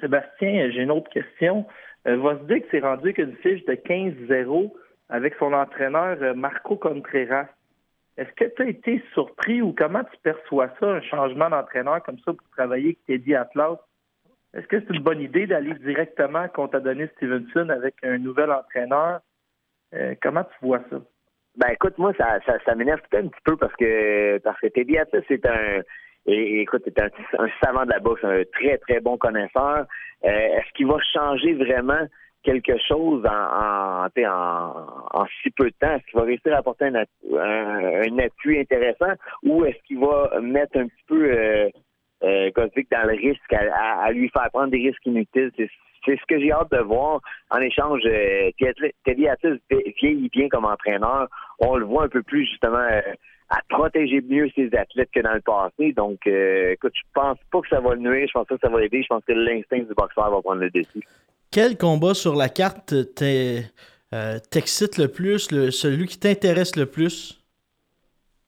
[0.00, 1.66] Sébastien, j'ai une autre question.
[2.06, 4.72] Euh, Vosdick s'est rendu avec une fiche de 15-0
[5.08, 7.46] avec son entraîneur euh, Marco Contreras.
[8.16, 12.18] Est-ce que tu as été surpris ou comment tu perçois ça, un changement d'entraîneur comme
[12.18, 13.78] ça pour travailler avec Teddy Atlas?
[14.54, 18.50] Est-ce que c'est une bonne idée d'aller directement qu'on t'a donné Stevenson avec un nouvel
[18.50, 19.20] entraîneur?
[19.94, 20.96] Euh, comment tu vois ça?
[21.56, 24.66] Ben écoute, moi, ça, ça, ça m'énerve peut-être un petit peu parce que parce que
[24.68, 25.82] Teddy Atlas, c'est un
[26.26, 27.08] et, écoute, c'est un,
[27.62, 29.86] savant de la boxe, un très, très bon connaisseur.
[30.24, 32.06] Euh, Est-ce qu'il va changer vraiment?
[32.46, 34.80] Quelque chose en, en,
[35.12, 35.94] en, si peu de temps?
[35.96, 40.78] Est-ce qu'il va réussir à apporter un, un, appui intéressant ou est-ce qu'il va mettre
[40.78, 41.68] un petit peu euh,
[42.22, 45.50] euh, dans le risque à, lui faire prendre des risques inutiles?
[45.58, 45.68] C'est
[46.06, 47.20] ce que j'ai hâte de voir.
[47.50, 48.50] En échange, euh,
[49.04, 49.58] Teddy- Atlas
[50.00, 51.26] vieillit bien comme entraîneur.
[51.58, 53.00] On le voit un peu plus justement euh,
[53.50, 55.92] à protéger mieux ses athlètes que dans le passé.
[55.94, 58.28] Donc, euh, écoute, je pense pas que ça va le nuire.
[58.28, 59.02] Je pense pas que ça va aider.
[59.02, 61.02] Je pense que l'instinct du boxeur va prendre le dessus.
[61.50, 67.42] Quel combat sur la carte euh, t'excite le plus, celui qui t'intéresse le plus?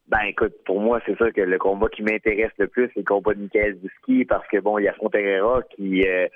[0.09, 3.05] Ben écoute, pour moi, c'est sûr que le combat qui m'intéresse le plus, c'est le
[3.05, 6.27] combat de Michael Biski, parce que bon, il y a Fronterera qui euh,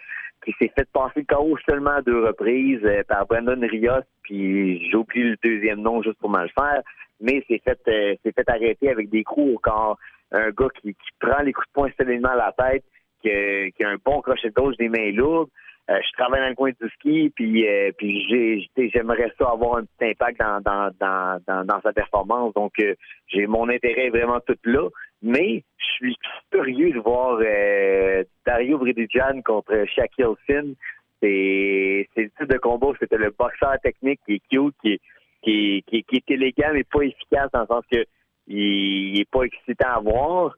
[0.44, 4.90] qui s'est fait passer le KO seulement à deux reprises euh, par Brandon Rios, puis
[4.90, 6.82] j'ai oublié le deuxième nom juste pour mal faire,
[7.20, 7.80] mais c'est fait
[8.22, 9.98] fait arrêter avec des coups au corps.
[10.32, 12.84] Un gars qui, prend les coups de poing solidement à la tête,
[13.22, 13.28] qui,
[13.72, 15.48] qui a un bon crochet de gauche, des mains lourdes.
[15.90, 20.10] Euh, je travaille dans le coin du ski, puis euh, j'aimerais ça avoir un petit
[20.10, 22.54] impact dans dans dans dans, sa performance.
[22.54, 22.94] Donc euh,
[23.26, 24.88] j'ai mon intérêt vraiment tout là,
[25.22, 26.16] mais je suis
[26.52, 30.76] curieux de voir euh, Dario Bridijan contre Shaquille Finn.
[31.20, 35.00] C'est le type de combat où c'était le boxeur technique qui est cute, qui
[35.46, 38.04] est qui qui élégant mais pas efficace dans le sens que
[38.46, 40.54] il, il pas excitant à voir.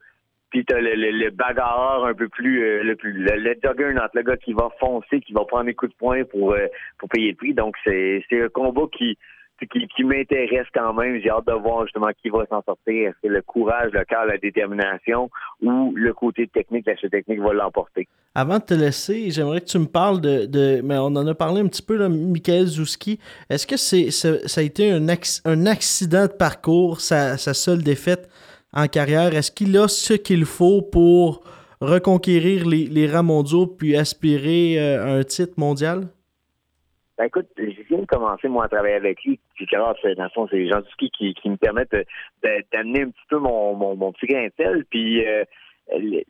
[0.54, 3.56] Puis t'as le, le, un peu plus euh, le plus le, le
[4.14, 7.08] le gars qui va foncer, qui va prendre des coups de poing pour euh, pour
[7.08, 7.54] payer le prix.
[7.54, 9.18] Donc c'est c'est un combat qui
[9.96, 11.20] qui, m'intéresse quand même.
[11.20, 13.08] J'ai hâte de voir justement qui va s'en sortir.
[13.08, 15.28] Est-ce que le courage, le cœur, la détermination
[15.60, 18.06] ou le côté technique, la technique va l'emporter?
[18.36, 21.34] Avant de te laisser, j'aimerais que tu me parles de, de- Mais on en a
[21.34, 23.18] parlé un petit peu, là, Michael Zouski.
[23.50, 25.04] Est-ce que c'est, ça, ça a été un,
[25.44, 28.28] un accident de parcours, sa seule défaite
[28.74, 29.34] en carrière?
[29.34, 31.44] Est-ce qu'il a ce qu'il faut pour
[31.80, 36.08] reconquérir les, les rangs mondiaux puis aspirer euh, un titre mondial?
[37.16, 39.38] Ben écoute, je viens de commencer moi à travailler avec lui.
[39.54, 41.94] Puis grâce, dans le c'est les gens qui, qui me permettent
[42.72, 44.84] d'amener un petit peu mon, mon, petit grain de sel.
[44.90, 45.44] Puis euh,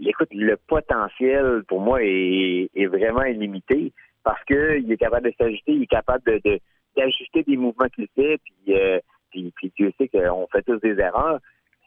[0.04, 3.92] écoute, le potentiel pour moi est, est vraiment illimité
[4.24, 6.60] parce que il est capable de s'ajuster, il est capable de,
[6.96, 8.38] d'ajuster des mouvements qu'il fait.
[8.44, 8.98] Puis, euh,
[9.30, 11.38] puis, puis Dieu qu'on fait tous des erreurs.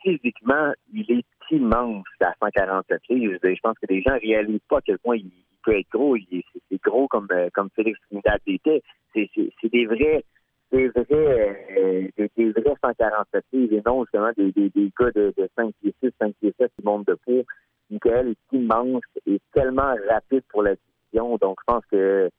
[0.01, 3.39] Physiquement, il est immense à 147 livres.
[3.43, 5.31] Je pense que les gens ne réalisent pas à quel point il,
[5.63, 6.15] peut être gros.
[6.69, 8.81] C'est gros comme, euh, comme Félix Trinidad était.
[9.13, 10.23] C'est des vrais
[10.71, 15.33] des vrais, euh, des, vrais 147 livres et non justement des, des, des gars de,
[15.37, 17.43] de 5 pieds 6, 5 pieds 7 qui montent de peau.
[17.89, 21.37] Michael est immense et tellement rapide pour la décision.
[21.37, 22.29] Donc, je pense que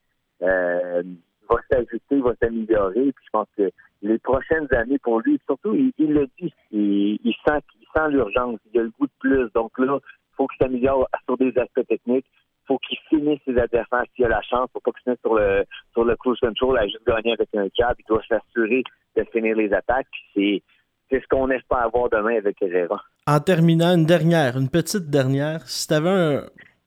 [0.42, 1.02] euh,
[1.48, 3.12] va s'ajuster, va s'améliorer.
[3.12, 3.70] Puis je pense que
[4.02, 8.80] les prochaines années pour lui, surtout, il, le dit, il, sent, il sent l'urgence, il
[8.80, 9.50] a le goût de plus.
[9.54, 12.26] Donc là, il faut qu'il s'améliore sur des aspects techniques.
[12.26, 14.68] Il faut qu'il finisse ses adversaires s'il a la chance.
[14.72, 17.66] Faut pas qu'il finisse sur le sur le cruise control à juste gagner avec un
[17.76, 17.96] jab.
[17.98, 18.84] Il doit s'assurer
[19.16, 20.06] de finir les attaques.
[20.34, 20.62] C'est
[21.10, 23.02] c'est ce qu'on espère avoir demain avec Herrera.
[23.26, 26.42] En terminant, une dernière, une petite dernière, si tu avais un,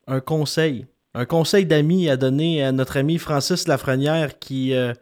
[0.06, 4.94] un conseil un conseil d'ami à donner à notre ami Francis Lafrenière qui, euh,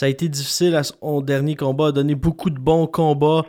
[0.00, 3.44] ça a été difficile à son dernier combat, a donné beaucoup de bons combats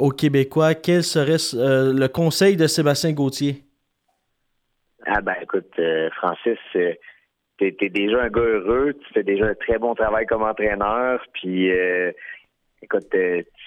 [0.00, 0.74] aux Québécois.
[0.74, 3.62] Quel serait euh, le conseil de Sébastien Gauthier?
[5.06, 6.98] Ah ben écoute, euh, Francis, tu
[7.60, 11.70] es, déjà un gars heureux, tu fais déjà un très bon travail comme entraîneur, puis
[12.82, 13.14] écoute,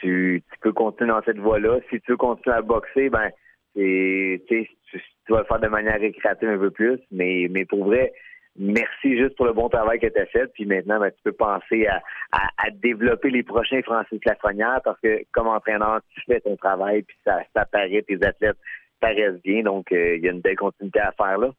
[0.01, 1.79] tu, peux continuer dans cette voie-là.
[1.89, 3.29] Si tu veux continuer à boxer, ben
[3.77, 4.41] tu,
[4.89, 8.11] tu vas le faire de manière récréative un peu plus, mais pour vrai,
[8.57, 10.47] merci juste pour le bon travail que tu as fait.
[10.53, 15.23] Puis maintenant, ben, tu peux penser à, à, développer les prochains Francis Lafrenière parce que
[15.31, 18.57] comme entraîneur, tu fais ton travail, puis ça, ça paraît, tes athlètes
[18.99, 19.63] paraissent bien.
[19.63, 21.49] Donc, euh, il y a une belle continuité à faire là.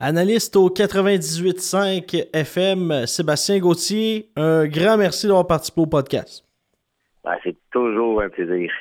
[0.00, 6.44] Analyste au 98.5 FM, Sébastien Gauthier, un grand merci d'avoir participé au podcast.
[7.22, 8.72] Ben, c'est toujours un plaisir.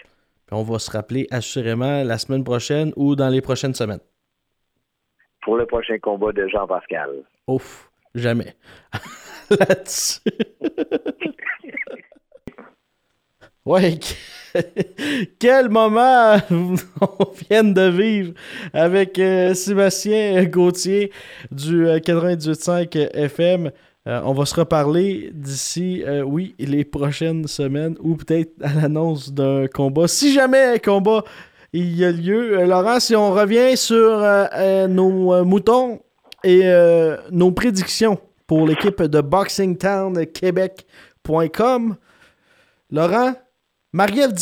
[0.52, 4.00] on va se rappeler assurément la semaine prochaine ou dans les prochaines semaines
[5.42, 7.24] pour le prochain combat de Jean-Pascal.
[8.14, 8.56] Jamais.
[9.50, 10.20] Là-dessus.
[13.66, 14.00] ouais,
[15.40, 18.34] quel moment on vient de vivre
[18.74, 21.12] avec euh, Sébastien Gauthier
[21.52, 23.72] du 98.5 euh, FM.
[24.08, 29.68] Euh, on va se reparler d'ici, oui, les prochaines semaines ou peut-être à l'annonce d'un
[29.68, 30.08] combat.
[30.08, 31.24] Si jamais un combat
[31.74, 32.60] il y a lieu.
[32.60, 36.02] Euh, Laurent, si on revient sur euh, euh, nos moutons
[36.44, 36.64] et
[37.32, 41.96] nos prédictions pour l'équipe de BoxingTownQuébec.com.
[42.92, 43.34] Laurent,
[43.94, 44.34] Marie-Ève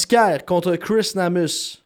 [0.45, 1.85] contre Chris Namus.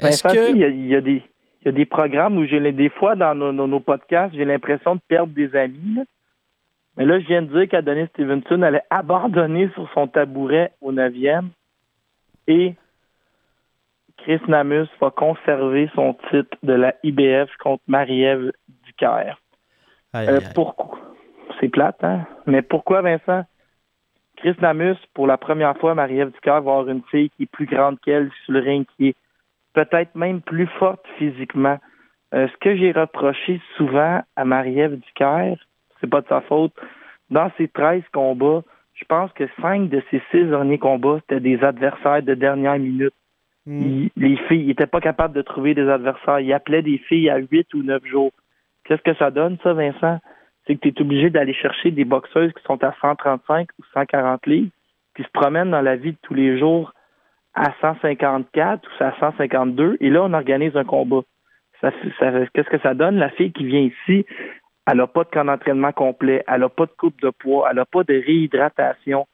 [0.00, 0.52] Ben, Est-ce que...
[0.52, 1.22] il, y a, des,
[1.64, 5.98] des programmes où j'ai des fois dans nos, podcasts, j'ai l'impression de perdre des amis.
[6.96, 11.48] Mais là, je viens de dire qu'Adonis Stevenson allait abandonner sur son tabouret au 9e
[12.46, 12.74] et
[14.18, 18.52] Chris Namus va conserver son titre de la IBF contre Marie-Ève
[20.14, 20.98] Euh, pourquoi?
[21.60, 22.26] C'est plate, hein?
[22.46, 23.44] Mais pourquoi, Vincent?
[24.36, 27.66] Chris Namus, pour la première fois, Marie-Ève Ducaire va avoir une fille qui est plus
[27.66, 29.16] grande qu'elle sur le ring, qui est
[29.72, 31.78] peut-être même plus forte physiquement.
[32.34, 35.56] Euh, ce que j'ai reproché souvent à Marie-Ève Ducaire,
[36.00, 36.74] c'est pas de sa faute,
[37.30, 38.62] dans ses 13 combats,
[38.94, 43.14] je pense que 5 de ses 6 derniers combats, c'était des adversaires de dernière minute.
[43.68, 44.06] Hmm.
[44.16, 46.38] les filles, n'étaient pas capables de trouver des adversaires.
[46.38, 48.30] Ils appelaient des filles à 8 ou 9 jours.
[48.86, 50.18] Qu'est-ce que ça donne, ça, Vincent?
[50.66, 54.46] C'est que tu es obligé d'aller chercher des boxeuses qui sont à 135 ou 140
[54.46, 54.70] livres,
[55.16, 56.92] qui se promènent dans la vie de tous les jours
[57.54, 61.22] à 154 ou à 152, et là, on organise un combat.
[61.80, 63.16] Qu'est-ce que ça donne?
[63.16, 64.26] La fille qui vient ici,
[64.86, 67.76] elle n'a pas de camp d'entraînement complet, elle n'a pas de coupe de poids, elle
[67.76, 69.26] n'a pas de réhydratation.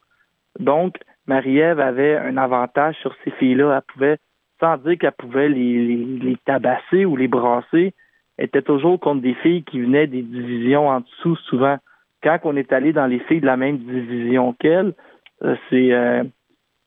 [0.58, 3.76] Donc, Marie-Ève avait un avantage sur ces filles-là.
[3.76, 4.18] Elle pouvait,
[4.60, 7.94] sans dire qu'elle pouvait les, tabasser ou les brasser,
[8.42, 11.76] était toujours contre des filles qui venaient des divisions en dessous souvent.
[12.22, 14.94] Quand on est allé dans les filles de la même division qu'elle,
[15.42, 16.24] euh, c'est euh,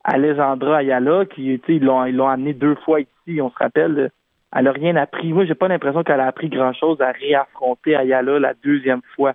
[0.04, 4.10] Alessandra Ayala qui, ils l'ont, ils l'ont amené deux fois ici, on se rappelle.
[4.54, 5.32] Elle n'a rien appris.
[5.32, 9.34] Moi, j'ai pas l'impression qu'elle a appris grand-chose à réaffronter Ayala la deuxième fois.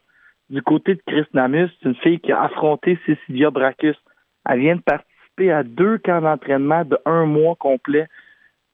[0.49, 3.95] Du côté de Chris Namus, c'est une fille qui a affronté Cecilia Bracus.
[4.49, 8.07] Elle vient de participer à deux camps d'entraînement de un mois complet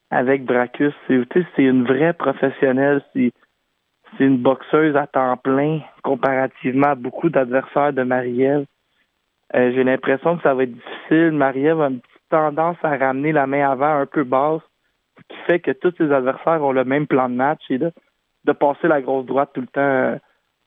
[0.09, 0.93] avec Bracus.
[1.07, 3.01] C'est une vraie professionnelle.
[3.13, 3.31] C'est
[4.19, 8.65] une boxeuse à temps plein comparativement à beaucoup d'adversaires de Marie-Ève.
[9.55, 11.31] Euh, j'ai l'impression que ça va être difficile.
[11.31, 14.61] Marie-Ève a une petite tendance à ramener la main avant un peu basse,
[15.17, 17.91] ce qui fait que tous ses adversaires ont le même plan de match et de,
[18.45, 20.17] de passer la grosse droite tout le temps euh,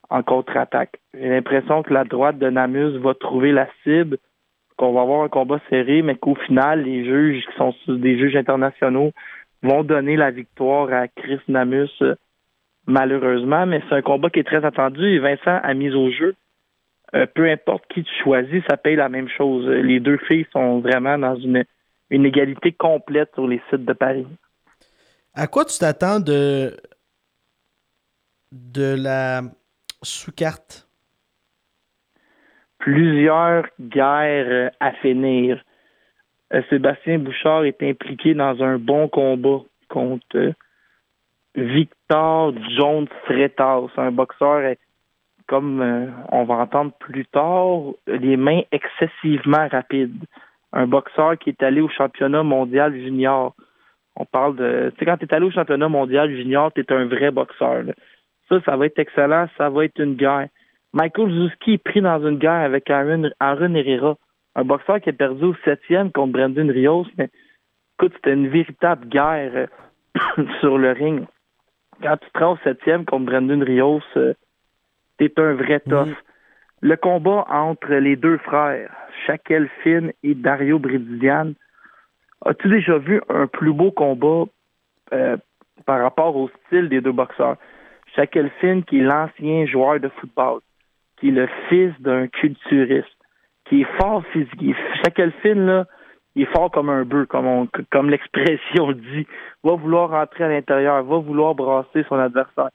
[0.08, 0.98] en contre-attaque.
[1.14, 4.18] J'ai l'impression que la droite de Namus va trouver la cible
[4.80, 8.34] qu'on va avoir un combat serré, mais qu'au final, les juges qui sont des juges
[8.34, 9.12] internationaux
[9.62, 12.14] vont donner la victoire à Chris Namus, euh,
[12.86, 13.66] malheureusement.
[13.66, 16.34] Mais c'est un combat qui est très attendu et Vincent a mis au jeu.
[17.14, 19.68] Euh, peu importe qui tu choisis, ça paye la même chose.
[19.68, 21.62] Les deux filles sont vraiment dans une,
[22.10, 24.26] égalité complète sur les sites de Paris.
[25.34, 26.72] À quoi tu t'attends de
[28.74, 29.42] la
[30.02, 30.89] sous-carte?
[32.80, 35.62] Plusieurs guerres à finir.
[36.52, 40.52] Euh, Sébastien Bouchard est impliqué dans un bon combat contre euh,
[41.54, 44.74] Victor Jones Freitas, un boxeur,
[45.46, 50.24] comme euh, on va entendre plus tard, les mains excessivement rapides.
[50.72, 53.54] Un boxeur qui est allé au championnat mondial junior.
[54.16, 54.90] On parle de.
[54.90, 57.84] Tu sais, quand tu es allé au championnat mondial junior, tu es un vrai boxeur.
[58.48, 59.48] Ça, ça va être excellent.
[59.58, 60.48] Ça va être une guerre.
[60.92, 64.16] Michael Zuski est pris dans une guerre avec Aaron, Aaron Herrera.
[64.56, 67.06] Un boxeur qui a perdu au septième contre Brandon Rios.
[67.16, 67.30] Mais
[67.98, 69.68] écoute, c'était une véritable guerre
[70.18, 71.24] euh, sur le ring.
[72.02, 74.34] Quand tu te rends au septième contre Brandon Rios, euh,
[75.18, 76.16] t'es un vrai tough.
[76.80, 78.90] Le combat entre les deux frères,
[79.26, 81.52] Shaquille Finn et Dario Brididian,
[82.44, 84.50] as-tu déjà vu un plus beau combat
[85.12, 85.36] euh,
[85.84, 87.56] par rapport au style des deux boxeurs?
[88.16, 90.60] Shaquille Finn, qui est l'ancien joueur de football,
[91.20, 93.06] qui est le fils d'un culturiste,
[93.66, 94.76] qui est fort physique.
[95.42, 95.86] Finn, là,
[96.34, 99.26] il est fort comme un bœuf, comme, comme l'expression le dit.
[99.62, 102.70] Va vouloir rentrer à l'intérieur, va vouloir brasser son adversaire.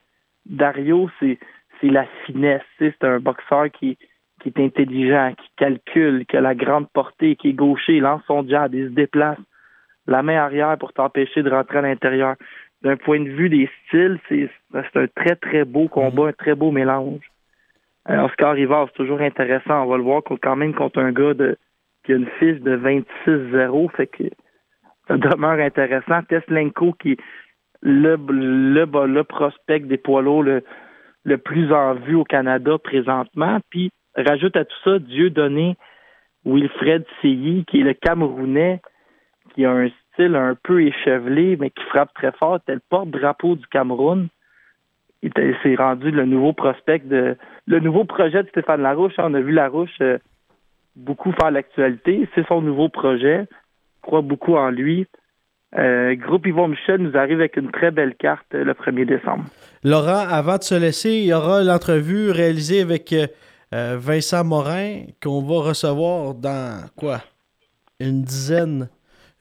[0.46, 1.38] Dario, c'est
[1.80, 2.62] c'est la finesse.
[2.78, 3.98] C'est un boxeur qui,
[4.40, 8.22] qui est intelligent, qui calcule, qui a la grande portée, qui est gaucher, il lance
[8.26, 9.38] son jab, il se déplace.
[10.06, 12.36] La main arrière pour t'empêcher de rentrer à l'intérieur.
[12.82, 16.70] D'un point de vue des styles, c'est un très, très beau combat, un très beau
[16.70, 17.30] mélange.
[18.08, 19.82] Euh, Oscar Rivard, c'est toujours intéressant.
[19.82, 21.56] On va le voir quand même contre un gars de,
[22.04, 24.24] qui a une fiche de 26-0, fait que
[25.08, 26.22] ça demeure intéressant.
[26.28, 27.20] Teslenko, qui est
[27.82, 30.62] le, le, le prospect des poids le,
[31.24, 33.58] le plus en vue au Canada présentement.
[33.70, 35.76] Puis, rajoute à tout ça Dieu donné
[36.44, 38.80] Wilfred Seyi, qui est le Camerounais,
[39.54, 42.60] qui a un style un peu échevelé, mais qui frappe très fort.
[42.68, 44.28] Le porte-drapeau du Cameroun.
[45.62, 49.14] C'est rendu le nouveau prospect de le nouveau projet de Stéphane Larouche.
[49.18, 50.18] On a vu Larouche euh,
[50.94, 52.28] beaucoup faire l'actualité.
[52.34, 53.46] C'est son nouveau projet.
[53.50, 55.06] Je crois beaucoup en lui.
[55.76, 59.44] Euh, Groupe Yvon Michel nous arrive avec une très belle carte euh, le 1er décembre.
[59.82, 63.14] Laurent, avant de se laisser, il y aura l'entrevue réalisée avec
[63.72, 67.18] Vincent Morin qu'on va recevoir dans quoi?
[68.00, 68.88] Une dizaine,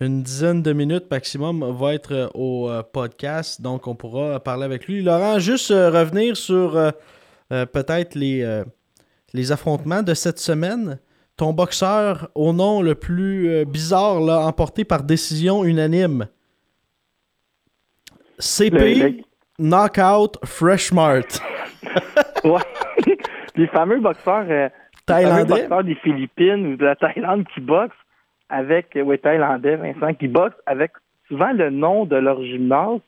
[0.02, 4.66] une dizaine de minutes maximum va être euh, au euh, podcast, donc on pourra parler
[4.66, 5.02] avec lui.
[5.02, 6.72] Laurent, juste euh, revenir sur
[7.50, 8.64] peut-être les,
[9.34, 11.00] les affrontements de cette semaine.
[11.38, 16.28] Ton boxeur au nom le plus bizarre, là, emporté par décision unanime.
[18.40, 18.96] CP.
[18.96, 19.22] Le- le-
[19.60, 21.24] Knockout Freshmart.
[22.44, 22.62] Ouais.
[23.56, 25.62] les fameux boxeurs, euh, les fameux Thaïlandais.
[25.64, 27.94] boxeurs des Philippines ou de la Thaïlande qui boxent
[28.50, 30.92] avec, euh, oui, Thaïlandais, Vincent, qui boxent avec
[31.28, 33.02] souvent le nom de leur gymnase,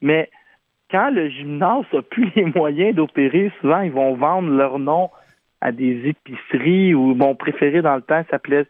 [0.00, 0.30] mais
[0.90, 5.10] quand le gymnase n'a plus les moyens d'opérer, souvent ils vont vendre leur nom
[5.60, 8.66] à des épiceries ou mon préféré dans le temps s'appelait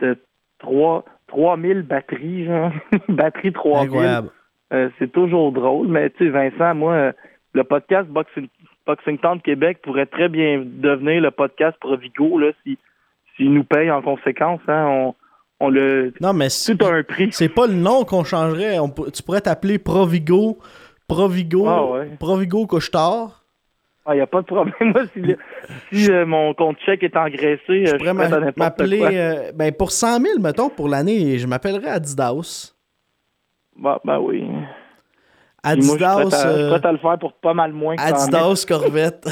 [0.00, 0.18] de
[0.58, 2.72] 3 3000 batteries, genre.
[3.08, 3.88] batterie 3000.
[3.88, 4.28] Incroyable.
[4.72, 7.12] Euh, c'est toujours drôle, mais tu sais, Vincent, moi, euh,
[7.54, 8.48] le podcast Boxing,
[8.86, 12.78] Boxing Town de Québec pourrait très bien devenir le podcast Provigo, là, si
[13.36, 15.14] s'il nous paye en conséquence, hein, on,
[15.62, 16.12] on le.
[16.20, 17.28] Non, mais c'est Tout a un prix.
[17.32, 18.78] c'est pas le nom qu'on changerait.
[18.78, 20.58] On tu pourrais t'appeler Provigo,
[21.08, 22.10] Provigo, Ah ouais.
[22.18, 23.38] Provigo Couchetard.
[24.08, 24.74] Il n'y a pas de problème.
[24.80, 25.38] Moi, si, le-
[25.92, 29.00] si euh, mon compte chèque est engraissé, euh, Je je pourrais m'appeler.
[29.12, 32.72] euh, ben, pour 100 000, mettons, pour l'année, je m'appellerais Adidas.
[33.76, 34.40] Bah, bah oui.
[34.42, 34.50] Puis
[35.64, 36.16] moi, je suis prêt Adidas.
[36.18, 38.24] à, je suis euh, prêt à le faire pour pas mal moins que 100 000.
[38.24, 39.28] Adidas Corvette.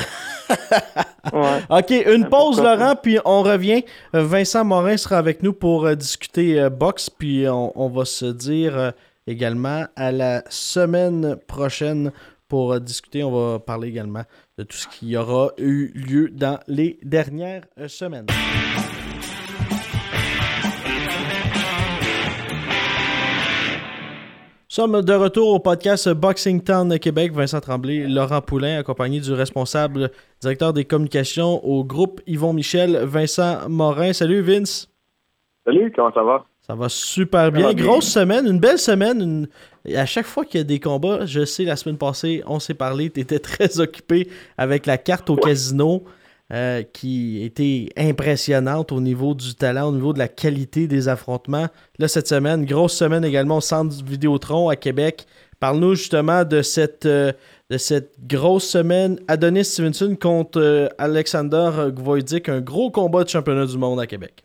[1.32, 1.60] Ouais.
[1.68, 3.84] OK, une pause, Laurent, puis on revient.
[4.14, 8.04] Euh, Vincent Morin sera avec nous pour euh, discuter euh, boxe, puis on, on va
[8.04, 8.92] se dire
[9.26, 12.12] également à la semaine prochaine
[12.48, 13.22] pour discuter.
[13.22, 14.24] On va parler également
[14.58, 18.26] de tout ce qui aura eu lieu dans les dernières semaines.
[24.70, 27.32] Nous sommes de retour au podcast Boxing Town Québec.
[27.32, 33.68] Vincent Tremblay, Laurent Poulain, accompagné du responsable directeur des communications au groupe Yvon Michel, Vincent
[33.68, 34.12] Morin.
[34.12, 34.88] Salut Vince.
[35.66, 36.44] Salut, comment ça va?
[36.64, 37.66] Ça va super bien.
[37.66, 37.84] va bien.
[37.84, 39.20] Grosse semaine, une belle semaine.
[39.20, 39.48] une-
[39.84, 42.60] et À chaque fois qu'il y a des combats, je sais, la semaine passée, on
[42.60, 46.04] s'est parlé, tu étais très occupé avec la carte au casino
[46.52, 51.66] euh, qui était impressionnante au niveau du talent, au niveau de la qualité des affrontements.
[52.00, 55.26] Là, cette semaine, grosse semaine également au centre du Vidéotron à Québec.
[55.60, 57.30] Parle-nous justement de cette, euh,
[57.70, 59.18] de cette grosse semaine.
[59.28, 64.42] Adonis Stevenson contre euh, Alexander Gvoidic, un gros combat de championnat du monde à Québec.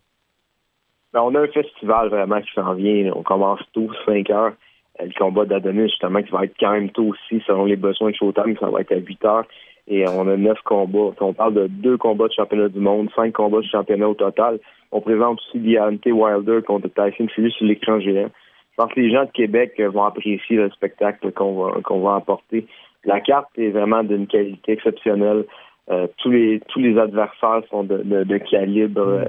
[1.12, 3.14] Ben, on a un festival vraiment qui s'en vient.
[3.16, 4.54] On commence tous 5 heures.
[5.00, 8.16] le combat d'Adonis, justement, qui va être quand même tôt aussi, selon les besoins de
[8.16, 9.46] Showtime, ça va être à 8 heures.
[9.88, 11.14] Et on a neuf combats.
[11.22, 14.60] On parle de deux combats de championnat du monde, cinq combats de championnat au total.
[14.92, 18.30] On présente aussi Deontay Wilder contre Tyson Fury sur l'écran géant.
[18.72, 22.16] Je pense que les gens de Québec vont apprécier le spectacle qu'on va, qu'on va
[22.16, 22.68] apporter.
[23.06, 25.46] La carte est vraiment d'une qualité exceptionnelle.
[25.92, 29.26] Euh, tous les tous les adversaires sont de, de, calibre euh,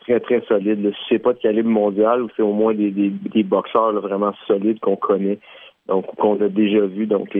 [0.00, 0.90] très très solide.
[0.92, 4.80] Si c'est pas de calibre mondial, c'est au moins des, des, des boxeurs vraiment solides
[4.80, 5.38] qu'on connaît,
[5.86, 7.06] donc qu'on a déjà vu.
[7.06, 7.34] Donc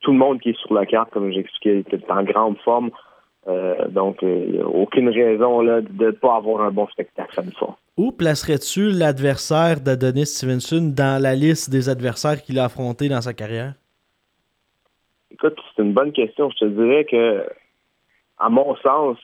[0.00, 2.90] tout le monde qui est sur la carte, comme j'expliquais, est en grande forme.
[3.48, 7.52] Euh, donc, euh, aucune raison là, de ne pas avoir un bon spectacle ça me
[7.52, 7.76] fois.
[7.96, 13.34] Où placerais-tu l'adversaire d'Adonis Stevenson dans la liste des adversaires qu'il a affrontés dans sa
[13.34, 13.74] carrière?
[15.30, 16.50] Écoute, c'est une bonne question.
[16.50, 17.44] Je te dirais que,
[18.38, 19.16] à mon sens,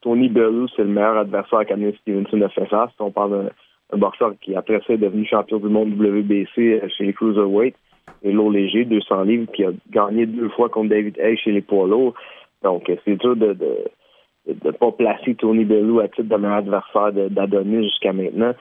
[0.00, 2.92] Tony Bellew, c'est le meilleur adversaire qu'Adonis Stevenson a fait face.
[3.00, 3.50] On parle
[3.90, 7.74] d'un boxeur qui, après ça, est devenu champion du monde WBC chez les Cruiserweight
[8.22, 11.62] et lourd léger, 200 livres, qui a gagné deux fois contre David Hay chez les
[11.62, 12.14] poids lourds.
[12.62, 13.56] Donc, c'est dur de
[14.46, 18.52] ne de, pas placer Tony Bellew à titre de meilleur adversaire d'Adonis jusqu'à maintenant.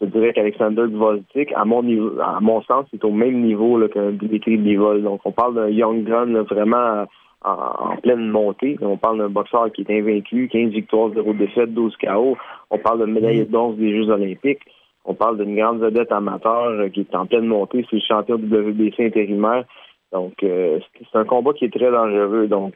[0.00, 4.10] Je dirais qu'Alexander Gvozdik, à mon niveau, à mon sens, c'est au même niveau qu'un
[4.10, 5.02] Dimitri Bivol.
[5.02, 7.06] Donc, on parle d'un Young Gun vraiment
[7.44, 8.76] en, pleine montée.
[8.80, 12.36] On parle d'un boxeur qui est invaincu, 15 victoires, 0 défaites, 12 KO.
[12.70, 14.62] On parle de médaille de bronze des Jeux olympiques.
[15.04, 17.84] On parle d'une grande vedette amateur euh, qui est en pleine montée.
[17.90, 19.64] C'est le champion du WBC intérimaire.
[20.12, 22.46] Donc, euh, c'est un combat qui est très dangereux.
[22.46, 22.74] Donc,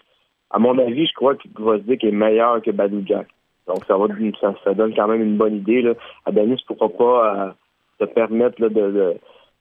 [0.51, 3.29] à mon avis, je crois que Gvozdik est meilleur que Badou Jack.
[3.67, 4.07] Donc, ça, va,
[4.65, 5.83] ça, donne quand même une bonne idée.
[5.83, 5.93] Là.
[6.25, 7.51] Adonis ne pourra pas euh,
[8.01, 9.17] se permettre de, de,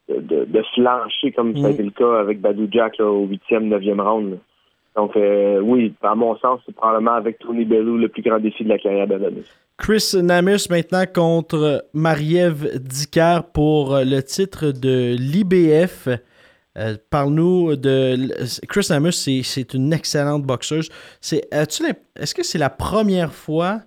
[0.09, 3.99] de, de, flancher comme ça a été le cas avec Badou Jack au huitième, neuvième
[3.99, 4.39] round.
[4.97, 8.63] Donc, euh, oui, à mon sens, c'est probablement avec Tony Bellew le plus grand défi
[8.63, 9.45] de la carrière d'Adonis.
[9.77, 16.09] Chris Namus maintenant contre Mariev Dicker pour le titre de l'IBF.
[16.77, 18.15] Euh, parle-nous de.
[18.67, 20.89] Chris Namus, c'est une excellente boxeuse.
[21.31, 23.81] Est-ce que c'est la première fois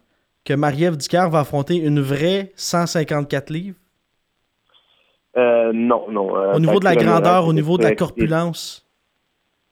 [0.45, 3.77] que Marie-Ève va affronter une vraie 154 livres?
[5.37, 6.37] Euh, non, non.
[6.37, 8.87] Euh, au niveau de la grandeur, au niveau de la corpulence?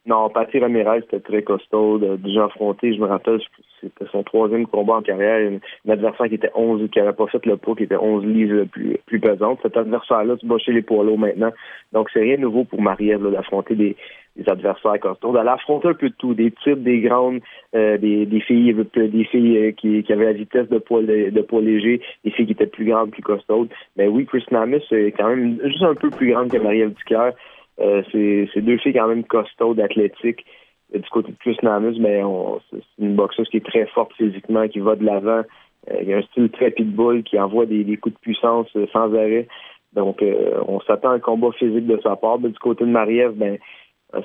[0.09, 2.95] Non, Patty Ramirez était très costaud, déjà affronté.
[2.95, 3.41] Je me rappelle,
[3.79, 5.53] c'était son troisième combat en carrière.
[5.87, 8.65] Un adversaire qui était 11, qui n'avait pas fait le poids, qui était 11 livres
[8.65, 9.59] plus, plus pesante.
[9.63, 11.51] Cet adversaire-là, tu bats chez les poids maintenant.
[11.93, 13.97] Donc, c'est rien de nouveau pour Marie-Ève d'affronter des,
[14.37, 15.35] des, adversaires costauds.
[15.35, 17.41] D'aller affronter un peu de tout, des types, des grandes,
[17.77, 21.43] euh, des, des filles, des filles euh, qui, qui avaient la vitesse de poids, de,
[21.43, 23.69] poids léger, des filles qui étaient plus grandes, plus costaudes.
[23.99, 27.35] Mais oui, Chris Namus c'est quand même juste un peu plus grande que Marie-Ève Ducœur.
[27.81, 30.45] Euh, c'est deux filles quand même costaudes, athlétiques.
[30.93, 34.67] Du côté de Chris Namus, mais ben, c'est une boxeuse qui est très forte physiquement,
[34.69, 35.43] qui va de l'avant.
[35.91, 39.13] Euh, il a un style très pitbull, qui envoie des, coups de puissance euh, sans
[39.15, 39.47] arrêt.
[39.93, 40.23] Donc,
[40.67, 42.39] on s'attend à un combat physique de sa part.
[42.39, 43.59] Mais du côté de Mariev, ben,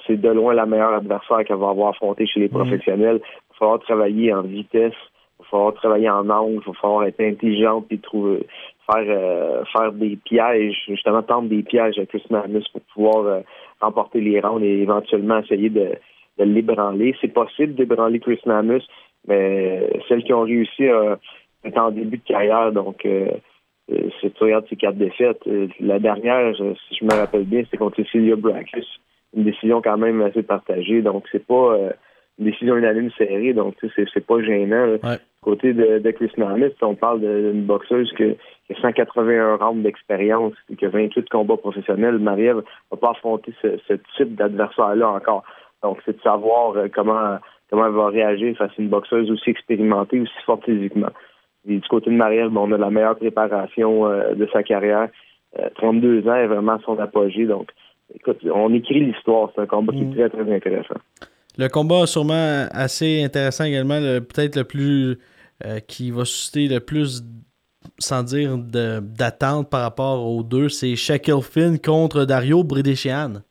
[0.06, 2.51] c'est de loin la meilleure adversaire qu'elle va avoir affronté chez les mm.
[2.51, 3.22] professionnels.
[3.24, 7.04] Il va falloir travailler en vitesse, il va falloir travailler en angle, il va falloir
[7.06, 8.45] être intelligente et trouver
[8.86, 13.41] faire euh, faire des pièges, justement tendre des pièges à Chris Magnus pour pouvoir euh,
[13.79, 15.91] remporter les rounds et éventuellement essayer de,
[16.38, 17.15] de l'ébranler.
[17.21, 18.88] C'est possible d'ébranler Chris Magnus,
[19.27, 21.15] mais celles qui ont réussi euh,
[21.75, 23.31] en début de carrière, donc euh,
[24.21, 25.41] c'est tu regardes ces quatre défaites.
[25.79, 28.88] La dernière, si je me rappelle bien, c'est contre Cecilia Brackus.
[29.36, 31.77] Une décision quand même assez partagée, donc c'est pas
[32.39, 34.97] une décision unanime serrée, donc c'est, pas gênant.
[35.44, 36.32] Côté de, de Chris
[36.82, 38.36] on parle d'une boxeuse que
[38.68, 43.54] qui a 181 rounds d'expérience et qui a 28 combats professionnels, Marie-Ève va pas affronter
[43.62, 45.44] ce, type d'adversaire-là encore.
[45.82, 47.38] Donc, c'est de savoir euh, comment
[47.70, 51.10] comment elle va réagir face à une boxeuse aussi expérimentée, aussi forte physiquement.
[51.68, 55.10] Et du côté de Marie-Ève, on a la meilleure préparation euh, de sa carrière.
[55.76, 57.46] 32 euh, ans est vraiment son apogée.
[57.46, 57.70] Donc,
[58.14, 59.50] écoute, on écrit l'histoire.
[59.56, 60.16] C'est un combat qui est mm.
[60.16, 60.96] très, très intéressant.
[61.58, 65.18] Le combat sûrement assez intéressant également, peut-être le plus
[65.88, 67.24] qui va susciter le plus
[67.99, 73.41] sans dire d'attente par rapport aux deux, c'est Shaquille Finn contre Dario Bredeshian.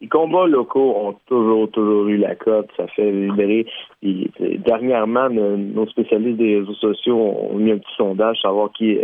[0.00, 2.68] Les combats locaux ont toujours, toujours eu la cote.
[2.76, 3.66] Ça fait libérer.
[4.02, 8.98] dernièrement, nos spécialistes des réseaux sociaux ont mis un petit sondage, savoir qui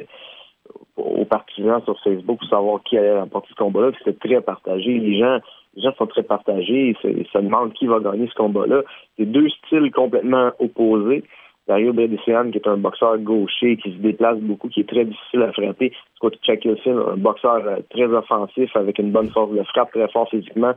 [0.97, 3.93] aux partisans sur Facebook pour savoir qui allait remporter ce combat-là.
[3.99, 4.99] C'était très partagé.
[4.99, 5.39] Les gens,
[5.74, 6.95] les gens sont très partagés.
[7.05, 8.83] Ils se demandent qui va gagner ce combat-là.
[9.16, 11.24] C'est deux styles complètement opposés.
[11.71, 15.43] Dario Bredesian, qui est un boxeur gaucher, qui se déplace beaucoup, qui est très difficile
[15.43, 15.93] à frapper.
[16.16, 20.29] Scott Chakilson, un boxeur euh, très offensif, avec une bonne force de frappe, très fort
[20.29, 20.73] physiquement.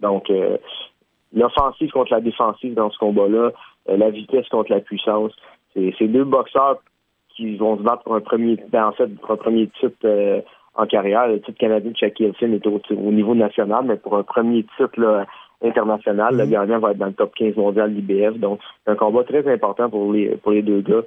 [0.00, 0.56] Donc, euh,
[1.34, 3.50] l'offensive contre la défensive dans ce combat-là,
[3.90, 5.32] euh, la vitesse contre la puissance.
[5.74, 6.78] C'est deux boxeurs
[7.36, 10.42] qui vont se battre pour un premier, ben, en fait, pour un premier titre
[10.74, 11.28] en carrière.
[11.28, 14.64] Le titre canadien de Shaquille Hilton est au, au, niveau national, mais pour un premier
[14.78, 15.26] titre là,
[15.62, 18.38] international, le gagnant va être dans le top 15 mondial d'IBF.
[18.38, 21.02] Donc, c'est un combat très important pour les pour les deux gars.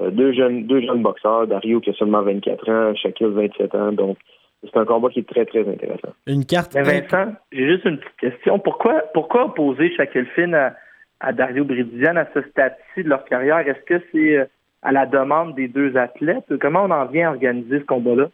[0.00, 3.92] Euh, deux jeunes deux jeunes boxeurs, Dario qui a seulement 24 ans, Shaquille 27 ans.
[3.92, 4.18] Donc,
[4.62, 6.08] c'est un combat qui est très, très intéressant.
[6.26, 6.74] Une carte.
[6.74, 8.58] Mais Vincent, j'ai juste une petite question.
[8.58, 10.74] Pourquoi, pourquoi opposer Shaquille Finn à,
[11.20, 13.58] à Dario Bridian à ce stade-ci de leur carrière?
[13.58, 14.48] Est-ce que c'est
[14.82, 16.56] à la demande des deux athlètes?
[16.60, 18.28] Comment on en vient à organiser ce combat-là?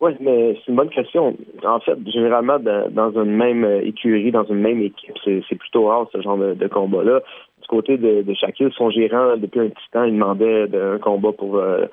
[0.00, 1.36] Oui, mais c'est une bonne question.
[1.62, 6.22] En fait, généralement, dans une même écurie, dans une même équipe, c'est plutôt rare ce
[6.22, 7.20] genre de, combat-là.
[7.60, 11.32] Du côté de, de Shaquille, son gérant, depuis un petit temps, il demandait un combat
[11.32, 11.84] pour, euh,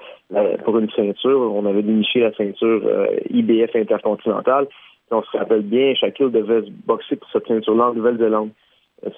[0.63, 1.53] pour une ceinture.
[1.53, 4.67] On avait déniché la ceinture euh, IBF intercontinentale.
[5.11, 8.51] on se rappelle bien, Shaquille devait se boxer pour cette ceinture-là en Nouvelle-Zélande.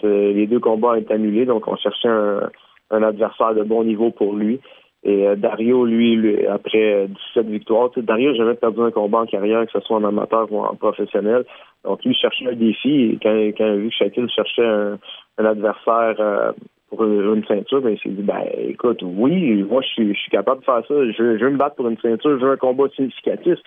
[0.01, 4.33] Les deux combats ont été annulés, donc on cherchait un adversaire de bon niveau pour
[4.33, 4.59] lui.
[5.03, 9.71] Et euh, Dario, lui, après 17 victoires, Dario jamais perdu un combat en carrière, que
[9.71, 11.45] ce soit en amateur ou en professionnel.
[11.85, 13.11] Donc, lui cherchait un défi.
[13.13, 14.97] Et quand, quand il a vu que Shaquille cherchait un,
[15.37, 16.51] adversaire euh,
[16.89, 20.31] pour une, ceinture, ben, il s'est dit, ben, écoute, oui, moi, je suis, je suis
[20.31, 20.93] capable de faire ça.
[21.11, 22.37] Je, je veux me battre pour une ceinture.
[22.37, 23.57] Je veux un combat significatif.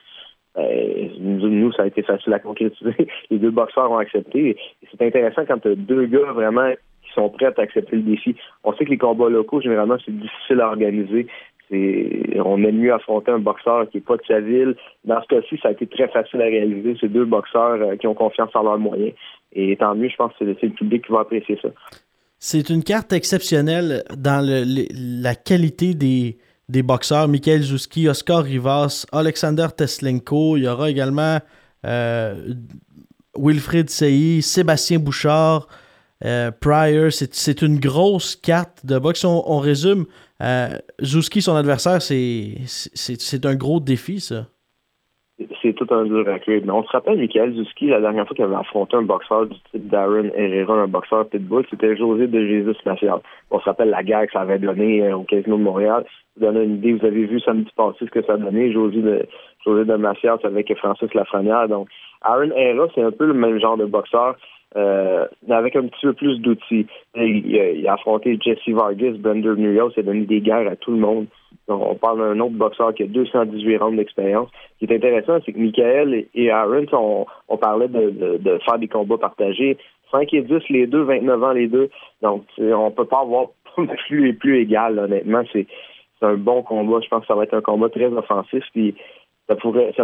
[0.54, 2.94] Ben, nous, ça a été facile à concrétiser.
[3.30, 4.58] Les deux boxeurs ont accepté.
[4.90, 6.72] C'est intéressant quand tu as deux gars vraiment
[7.14, 8.36] sont prêts à accepter le défi.
[8.64, 11.26] On sait que les combats locaux, généralement, c'est difficile à organiser.
[11.70, 14.76] On aime mieux affronter un boxeur qui n'est pas de sa ville.
[15.04, 16.96] Dans ce cas-ci, ça a été très facile à réaliser.
[17.00, 19.12] C'est deux boxeurs euh, qui ont confiance en leurs moyens.
[19.54, 21.68] Et tant mieux, je pense que c'est le public qui va apprécier ça.
[22.38, 27.28] C'est une carte exceptionnelle dans la qualité des, boxeurs.
[27.28, 30.56] Michael Zouski, Oscar Rivas, Alexander Teslenko.
[30.56, 31.38] Il y aura également
[31.86, 32.34] euh,
[33.38, 35.68] Wilfried Sey, Sébastien Bouchard,
[36.24, 39.24] euh, Pryor, c'est une grosse carte de boxe.
[39.24, 40.06] On, on résume,
[40.40, 40.68] euh,
[41.02, 44.46] Zouski, son adversaire, c'est un gros défi, ça.
[45.60, 48.54] C'est tout un dur Mais on se rappelle, Michael Zouski, la dernière fois qu'il avait
[48.54, 53.14] affronté un boxeur du type Darren Herrera, un boxeur pitbull, c'était José de Jésus Maciel.
[53.50, 56.04] On se rappelle la guerre que ça avait donné euh, au Casino de Montréal.
[56.36, 59.00] Vous donner une idée, vous avez vu samedi passé ce que ça a donné, José
[59.00, 59.26] de,
[59.64, 61.68] José de avec Francis Lafrenière.
[61.68, 61.88] Donc,
[62.22, 64.36] Aaron Herrera, c'est un peu le même genre de boxeur.
[64.74, 66.86] Euh, avec un petit peu plus d'outils.
[67.14, 70.96] Il, a affronté Jesse Vargas, Brendan Murillo, il a donné des guerres à tout le
[70.98, 71.26] monde.
[71.68, 74.48] Donc, on parle d'un autre boxeur qui a 218 rounds d'expérience.
[74.74, 76.86] Ce qui est intéressant, c'est que Michael et Aaron,
[77.48, 79.76] on, parlait de, faire des combats partagés.
[80.10, 81.90] 5 et 10 les deux, 29 ans les deux.
[82.22, 83.48] Donc, on peut pas avoir
[84.08, 85.42] plus et plus égal, honnêtement.
[85.52, 85.66] C'est
[86.22, 87.00] un bon combat.
[87.02, 88.64] Je pense que ça va être un combat très offensif.
[89.48, 89.56] Ça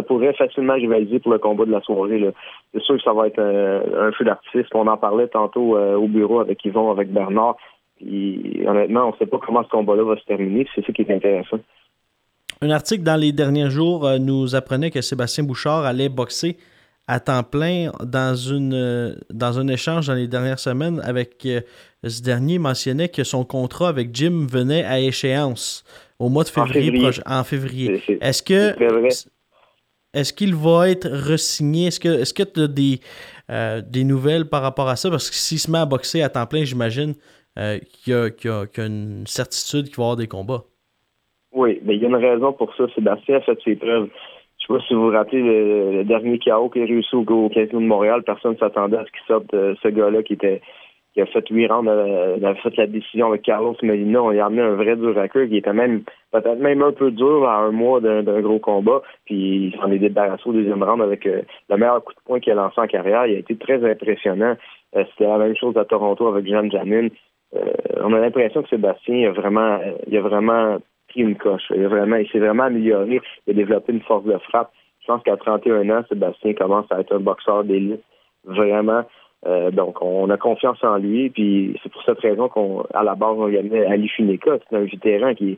[0.03, 2.33] pourrait, facilement rivaliser pour le combat de la soirée.
[2.73, 4.65] C'est sûr que ça va être un, feu d'artifice.
[4.73, 7.55] On en parlait tantôt euh, au bureau avec Yvon, avec Bernard.
[8.01, 10.67] Honnêtement, on ne sait pas comment ce combat-là va se terminer.
[10.75, 11.59] C'est ça qui est intéressant.
[12.61, 16.57] Un article dans les derniers jours euh, nous apprenait que Sébastien Bouchard allait boxer
[17.07, 21.47] à temps plein dans une euh, dans un échange dans les dernières semaines avec
[22.03, 25.83] ce dernier mentionnait que son contrat avec Jim venait à échéance
[26.19, 27.21] au mois de février, prochain.
[27.25, 28.01] En février.
[28.21, 28.75] Est-ce que
[30.13, 31.87] est-ce qu'il va être resigné?
[31.87, 32.99] Est-ce que est-ce que tu as des,
[33.51, 35.09] euh, des nouvelles par rapport à ça?
[35.09, 37.13] Parce que s'il se met à boxer à temps plein, j'imagine
[37.57, 40.63] euh, qu'il y, a une certitude qu'il va y avoir des combats.
[41.51, 42.85] Oui, mais il y a une raison pour ça.
[42.95, 44.09] Sébastien a fait ses preuves.
[44.57, 47.49] Je sais pas si vous vous rappelez le, dernier KO qu'il a réussi au, au
[47.49, 48.23] Casino de Montréal.
[48.23, 50.61] Personne ne s'attendait à ce qu'il sorte de ce gars-là qui était
[51.19, 54.23] qui a fait huit rounds, euh, il a fait la décision avec Carlos Medina.
[54.23, 57.47] On a amené un vrai dur à qui était même peut-être même un peu dur
[57.47, 59.01] à un mois d'un gros combat.
[59.25, 62.39] Puis il s'en est débarrassé au deuxième round avec euh, le meilleur coup de poing
[62.39, 63.25] qu'il a lancé en carrière.
[63.25, 64.55] Il a été très impressionnant.
[64.95, 67.09] Euh, c'était la même chose à Toronto avec Jean Jamin.
[68.01, 70.77] on a l'impression que Sébastien a vraiment il a vraiment
[71.09, 71.69] pris une coche.
[71.75, 73.21] Il a vraiment il s'est vraiment amélioré.
[73.45, 74.71] Il a développé une force de frappe.
[75.01, 78.03] Je pense qu'à 31 ans, Sébastien commence à être un boxeur d'élite.
[78.45, 79.03] Vraiment.
[79.45, 83.15] Euh, donc, on a confiance en lui, puis c'est pour cette raison qu'on, à la
[83.15, 84.57] base, on lui a mis Ali Funeka.
[84.69, 85.57] C'est un vétéran qui,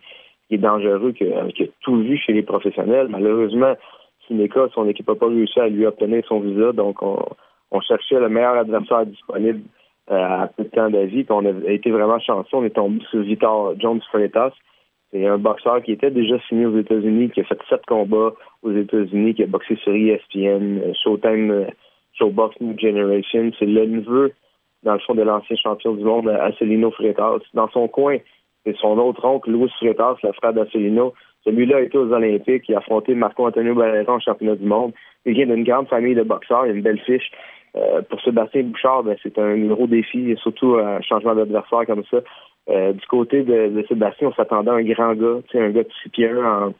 [0.51, 1.45] est dangereux, qui, a
[1.81, 3.07] tout vu chez les professionnels.
[3.09, 3.73] Malheureusement,
[4.27, 8.29] Funeka, son équipe n'a pas réussi à lui obtenir son visa, donc on, cherchait le
[8.29, 9.61] meilleur adversaire disponible
[10.11, 12.57] euh, à peu de temps d'avis, on a été vraiment chanceux.
[12.57, 14.51] On est tombé sur Vitor Jones Freitas.
[15.11, 18.71] C'est un boxeur qui était déjà signé aux États-Unis, qui a fait sept combats aux
[18.71, 21.67] États-Unis, qui a boxé sur ESPN, Showtime
[22.21, 23.51] Showbox New Generation.
[23.57, 24.31] C'est le neveu,
[24.83, 27.39] dans le fond, de l'ancien champion du monde, Acelino Freitas.
[27.53, 28.17] Dans son coin,
[28.65, 31.13] c'est son autre oncle, Louis Freitas, le frère d'Acelino.
[31.43, 34.93] Celui-là a été aux Olympiques, il a affronté Marco Antonio Barrera en championnat du monde.
[35.25, 37.31] Il vient d'une grande famille de boxeurs, il a une belle fiche.
[37.75, 42.17] Euh, pour Sébastien Bouchard, ben, c'est un gros défi, surtout un changement d'adversaire comme ça.
[42.69, 46.09] Euh, du côté de, Sébastien, on s'attendait à un grand gars, un gars de 6
[46.09, 46.73] pieds en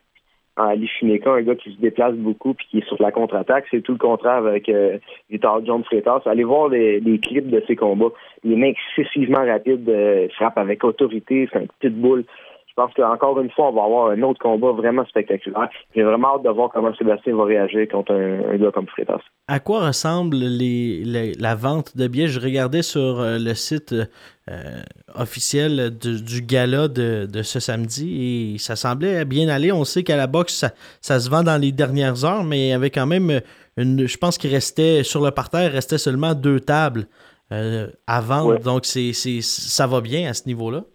[0.57, 3.65] en Ali Fineka, un gars qui se déplace beaucoup puis qui est sur la contre-attaque.
[3.71, 4.97] C'est tout le contraire avec euh,
[5.29, 6.21] Victor John Freitas.
[6.25, 8.11] Allez voir les, clips de ses combats.
[8.43, 12.25] Il est excessivement rapide, euh, frappe avec autorité, c'est un petit boule.
[12.71, 15.69] Je pense qu'encore une fois, on va avoir un autre combat vraiment spectaculaire.
[15.93, 19.19] J'ai vraiment hâte de voir comment Sébastien va réagir contre un, gars comme Freitas.
[19.49, 22.29] À quoi ressemble les, la vente de billets?
[22.29, 24.81] Je regardais sur euh, le site euh,
[25.15, 29.73] officiel du, gala de, ce samedi et ça semblait bien aller.
[29.73, 30.63] On sait qu'à la boxe,
[31.01, 33.41] ça, se vend dans les dernières heures, mais il y avait quand même
[33.75, 34.07] une.
[34.07, 37.07] Je pense qu'il restait sur le parterre, il restait seulement deux tables
[37.51, 38.59] euh, à vendre.
[38.59, 40.85] Donc c'est, ça va bien à ce niveau-là?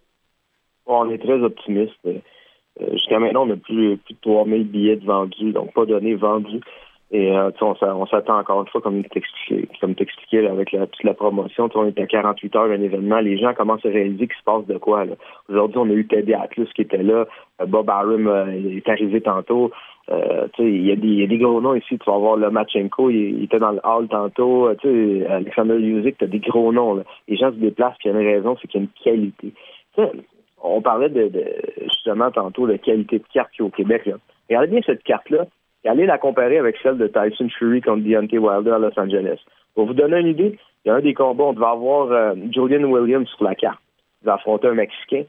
[0.87, 1.93] On est très optimiste.
[2.05, 6.61] Euh, jusqu'à maintenant, on a plus, plus de 3000 billets vendus, donc pas donnés vendus.
[7.09, 11.13] Et euh, on s'attend encore une fois, comme t'expliquais, comme t'expliquais avec la, toute la
[11.13, 14.43] promotion, on est à 48 heures d'un événement, les gens commencent à réaliser qu'il se
[14.43, 15.05] passe de quoi.
[15.47, 17.25] Aujourd'hui, on a eu Teddy Atlas qui était là,
[17.61, 19.71] euh, Bob Arum est arrivé tantôt.
[20.59, 20.95] il y, a
[21.27, 21.97] des gros noms ici.
[21.97, 24.69] Tu vas voir le Machenko, il, était dans le hall tantôt.
[24.81, 27.01] Sais, Alexander Music, tu as des gros noms.
[27.29, 29.03] Les gens se déplacent, puis il y a une raison, c'est qu'il y a une
[29.03, 29.53] qualité
[30.61, 31.29] on parlait de,
[31.83, 34.09] justement tantôt de qualité de carte au Québec.
[34.49, 35.45] Regardez bien cette carte-là
[35.83, 39.39] et allez la comparer avec celle de Tyson Fury contre Deontay Wilder à Los Angeles.
[39.75, 42.33] Pour vous donner une idée, il y a un des combats, on devait avoir euh,
[42.51, 43.79] Julian Williams sur la carte.
[44.21, 45.23] Il va affronter un Mexicain.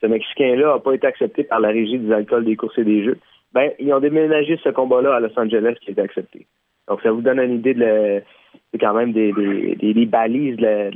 [0.00, 3.04] Ce Mexicain-là n'a pas été accepté par la régie des alcools, des courses et des
[3.04, 3.18] jeux.
[3.52, 6.46] Ben, ils ont déménagé ce combat-là à Los Angeles qui a été accepté.
[6.86, 8.22] Donc, ça vous donne une idée de
[8.70, 10.90] c'est quand même des, des, balises de,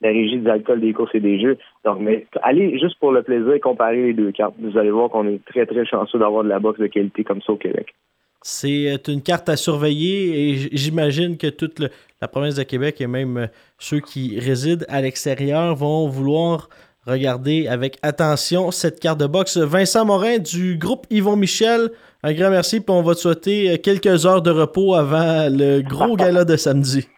[0.00, 1.58] la régie des alcools, des courses et des jeux.
[1.84, 4.54] Donc, mais allez juste pour le plaisir comparer les deux cartes.
[4.60, 7.42] Vous allez voir qu'on est très, très chanceux d'avoir de la boxe de qualité comme
[7.42, 7.94] ça au Québec.
[8.42, 11.82] C'est euh, une carte à surveiller et j'imagine que toute
[12.20, 13.46] la province de Québec et même euh,
[13.78, 16.68] ceux qui résident à l'extérieur vont vouloir
[17.04, 19.56] regarder avec attention cette carte de boxe.
[19.56, 21.90] Vincent Morin du groupe Yvon Michel,
[22.22, 25.80] un grand merci et on va te souhaiter euh, quelques heures de repos avant le
[25.82, 27.08] gros gala de samedi.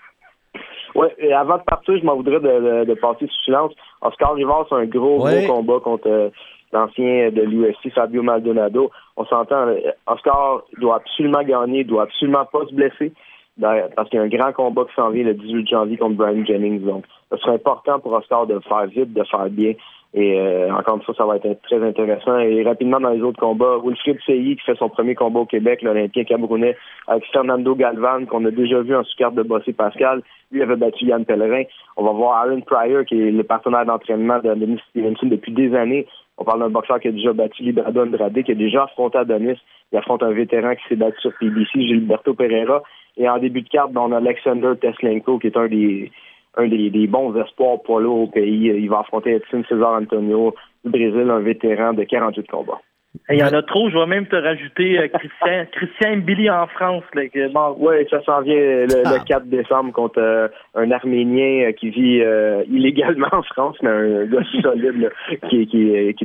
[0.94, 3.72] Oui, et avant de partir, je m'en voudrais de, passer sous silence.
[4.02, 6.30] Oscar Rivard, c'est un gros, gros combat contre euh,
[6.72, 8.90] l'ancien de l'UFC, Fabio Maldonado.
[9.16, 9.66] On s'entend,
[10.06, 13.12] Oscar doit absolument gagner, doit absolument pas se blesser,
[13.60, 16.44] parce qu'il y a un grand combat qui s'en vient le 18 janvier contre Brian
[16.44, 16.82] Jennings.
[16.82, 19.74] Donc, ce serait important pour Oscar de faire vite, de faire bien.
[20.12, 22.38] Et euh, encore une fois, ça va être très intéressant.
[22.38, 25.82] Et rapidement, dans les autres combats, Wilfried Seyi qui fait son premier combat au Québec,
[25.82, 30.22] l'Olympien camerounais, avec Fernando Galvan, qu'on a déjà vu en sous-carte de Bossé Pascal.
[30.50, 31.62] Lui avait battu Yann Pellerin.
[31.96, 35.76] On va voir Aaron Pryor, qui est le partenaire d'entraînement de Denis Stevenson depuis des
[35.76, 36.06] années.
[36.38, 39.58] On parle d'un boxeur qui a déjà battu Liberado Andrade, qui a déjà affronté Adonis.
[39.92, 42.82] Il affronte un vétéran qui s'est battu sur PBC, Gilberto Pereira.
[43.16, 46.10] Et en début de carte, ben, on a Alexander Teslenko, qui est un des
[46.56, 48.72] un des, bons espoirs pour au pays.
[48.76, 52.80] Il va affronter Edson César Antonio du Brésil, un vétéran de 48 combats.
[53.28, 56.66] Il y en a trop, je vais même te rajouter euh, Christian, Christian Billy en
[56.68, 57.02] France.
[57.14, 59.40] Oui, ça s'en vient le, 4 ah.
[59.46, 62.22] décembre contre euh, un Arménien euh, qui vit
[62.68, 65.10] illégalement en France, mais un gars solide
[65.48, 66.24] qui, qui, qui,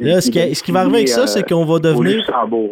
[0.00, 2.24] Là, ce, qui, ce qui va arriver avec ça, c'est qu'on va devenir.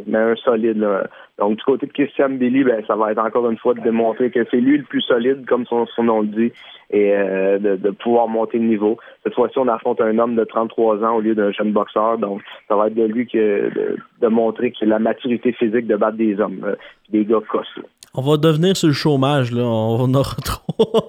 [0.07, 0.79] mais un solide.
[0.79, 1.05] Là.
[1.43, 4.31] Donc, du côté de Christian Billy, ben, ça va être encore une fois de démontrer
[4.31, 6.53] que c'est lui le plus solide, comme son, nom le dit,
[6.93, 8.97] et euh, de, pouvoir monter le niveau.
[9.25, 12.17] Cette fois-ci, on affronte un homme de 33 ans au lieu d'un jeune boxeur.
[12.19, 13.73] Donc, ça va être de lui que
[14.21, 16.77] de, montrer qu'il a la maturité physique de battre des hommes, euh,
[17.09, 17.89] des gars costauds.
[18.15, 19.65] On va devenir sur le chômage, là.
[19.65, 21.09] On aura trop.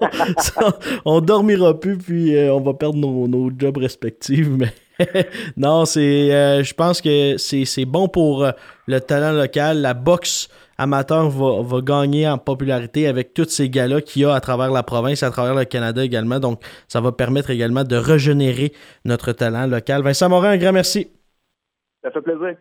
[1.04, 4.72] on dormira plus, puis euh, on va perdre nos, nos jobs respectifs, mais.
[5.56, 8.52] non, c'est, euh, je pense que c'est bon pour euh,
[8.86, 9.80] le talent local.
[9.80, 14.40] La boxe amateur va, gagner en popularité avec tous ces gars-là qu'il y a à
[14.40, 16.38] travers la province, à travers le Canada également.
[16.38, 18.72] Donc, ça va permettre également de régénérer
[19.04, 20.02] notre talent local.
[20.02, 21.08] Vincent Morin, un grand merci.
[22.02, 22.56] Ça fait plaisir.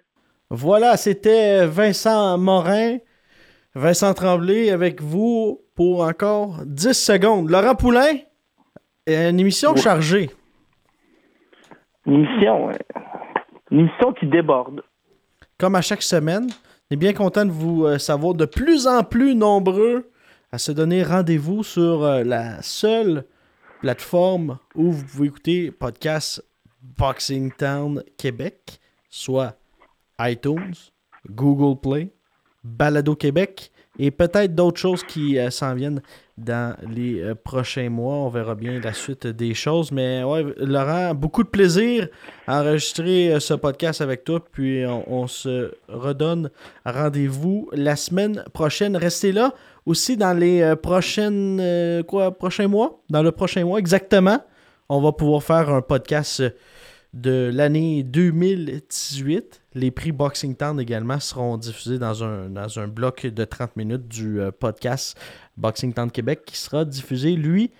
[0.49, 2.97] Voilà, c'était Vincent Morin,
[3.75, 7.49] Vincent Tremblay avec vous pour encore 10 secondes.
[7.49, 8.17] Laurent Poulain,
[9.07, 10.29] une émission chargée.
[12.05, 12.69] Mission,
[13.71, 14.83] mission qui déborde.
[15.57, 19.03] Comme à chaque semaine, on est bien content de vous euh, savoir de plus en
[19.03, 20.11] plus nombreux
[20.51, 23.25] à se donner rendez-vous sur euh, la seule
[23.79, 26.43] plateforme où vous pouvez écouter podcast
[26.81, 28.79] Boxing Town Québec,
[29.09, 29.57] soit
[30.19, 30.75] iTunes,
[31.29, 32.13] Google Play,
[32.63, 36.01] Balado Québec et peut-être d'autres choses qui euh, s'en viennent
[36.37, 38.15] dans les euh, prochains mois.
[38.15, 39.91] On verra bien la suite des choses.
[39.91, 42.07] Mais ouais, Laurent, beaucoup de plaisir
[42.47, 44.43] à enregistrer euh, ce podcast avec toi.
[44.51, 46.49] Puis on, se redonne
[46.85, 48.97] rendez-vous la semaine prochaine.
[48.97, 49.53] Restez là
[49.85, 53.01] aussi dans les prochaines quoi prochains mois?
[53.09, 54.39] Dans le prochain mois, exactement.
[54.89, 56.43] On va pouvoir faire un podcast
[57.13, 59.61] de l'année 2018.
[59.75, 64.07] Les prix Boxing Town également seront diffusés dans un, dans un bloc de 30 minutes
[64.07, 65.17] du euh, podcast
[65.57, 67.71] Boxing Town Québec qui sera diffusé, lui,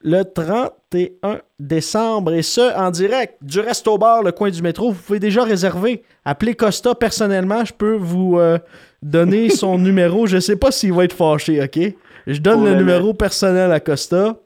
[0.00, 2.34] le 31 décembre.
[2.34, 4.92] Et ce, en direct du Resto Bar, le coin du métro.
[4.92, 6.02] Vous pouvez déjà réserver.
[6.24, 7.64] Appelez Costa personnellement.
[7.64, 8.58] Je peux vous euh,
[9.02, 10.26] donner son numéro.
[10.26, 11.78] Je sais pas s'il va être fâché, OK?
[12.26, 14.36] Je donne Pour le numéro personnel à Costa.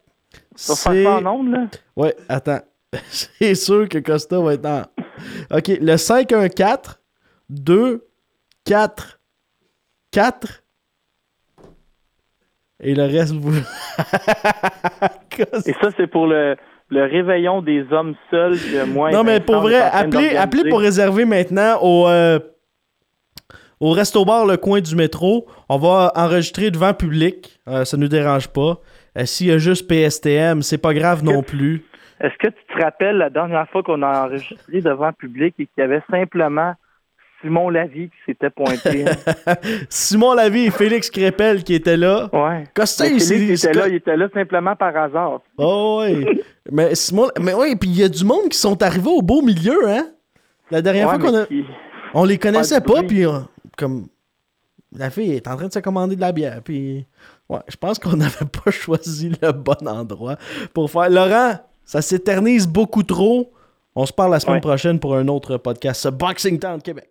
[0.56, 1.66] Faire ça en ondes, là?
[1.96, 2.60] Ouais, attends.
[3.10, 4.82] C'est sûr que Costa va être en.
[5.50, 6.98] OK, le 514
[7.50, 8.06] 2
[8.64, 9.20] 4
[10.10, 10.62] 4
[12.84, 13.54] et le reste vous
[15.66, 16.56] Et ça, c'est pour le,
[16.88, 21.24] le réveillon des hommes seuls que moi Non mais pour vrai, appelez, appelez pour réserver
[21.24, 22.38] maintenant au euh,
[23.80, 25.46] au resto bar le coin du métro.
[25.68, 28.80] On va enregistrer devant public, Euh, ça nous dérange pas.
[29.16, 31.84] Euh, S'il y a juste PSTM, c'est pas grave non plus.
[32.22, 35.66] Est-ce que tu te rappelles la dernière fois qu'on a enregistré devant le public et
[35.66, 36.74] qu'il y avait simplement
[37.40, 39.04] Simon Lavie qui s'était pointé?
[39.88, 42.28] Simon Lavie et Félix Crépel qui étaient là.
[42.32, 42.64] ouais.
[42.74, 45.40] Costa, Mais il Félix était là, il était là simplement par hasard.
[45.58, 46.24] Oh ouais.
[46.70, 49.42] mais Simon, mais oui, puis il y a du monde qui sont arrivés au beau
[49.42, 50.06] milieu, hein?
[50.70, 51.64] La dernière Ouais, fois qu'on a, qui-
[52.14, 53.40] on les connaissait Pas puis euh,
[53.76, 54.06] comme
[54.96, 57.06] la fille est en train de se commander de la bière, puis
[57.48, 60.36] ouais, je pense qu'on n'avait pas choisi le bon endroit
[60.74, 61.10] pour faire.
[61.10, 61.54] Laurent,
[61.92, 63.52] ça s'éternise beaucoup trop.
[63.94, 64.60] On se parle la semaine Ouais.
[64.62, 67.10] prochaine pour un autre podcast, Boxing Town Québec.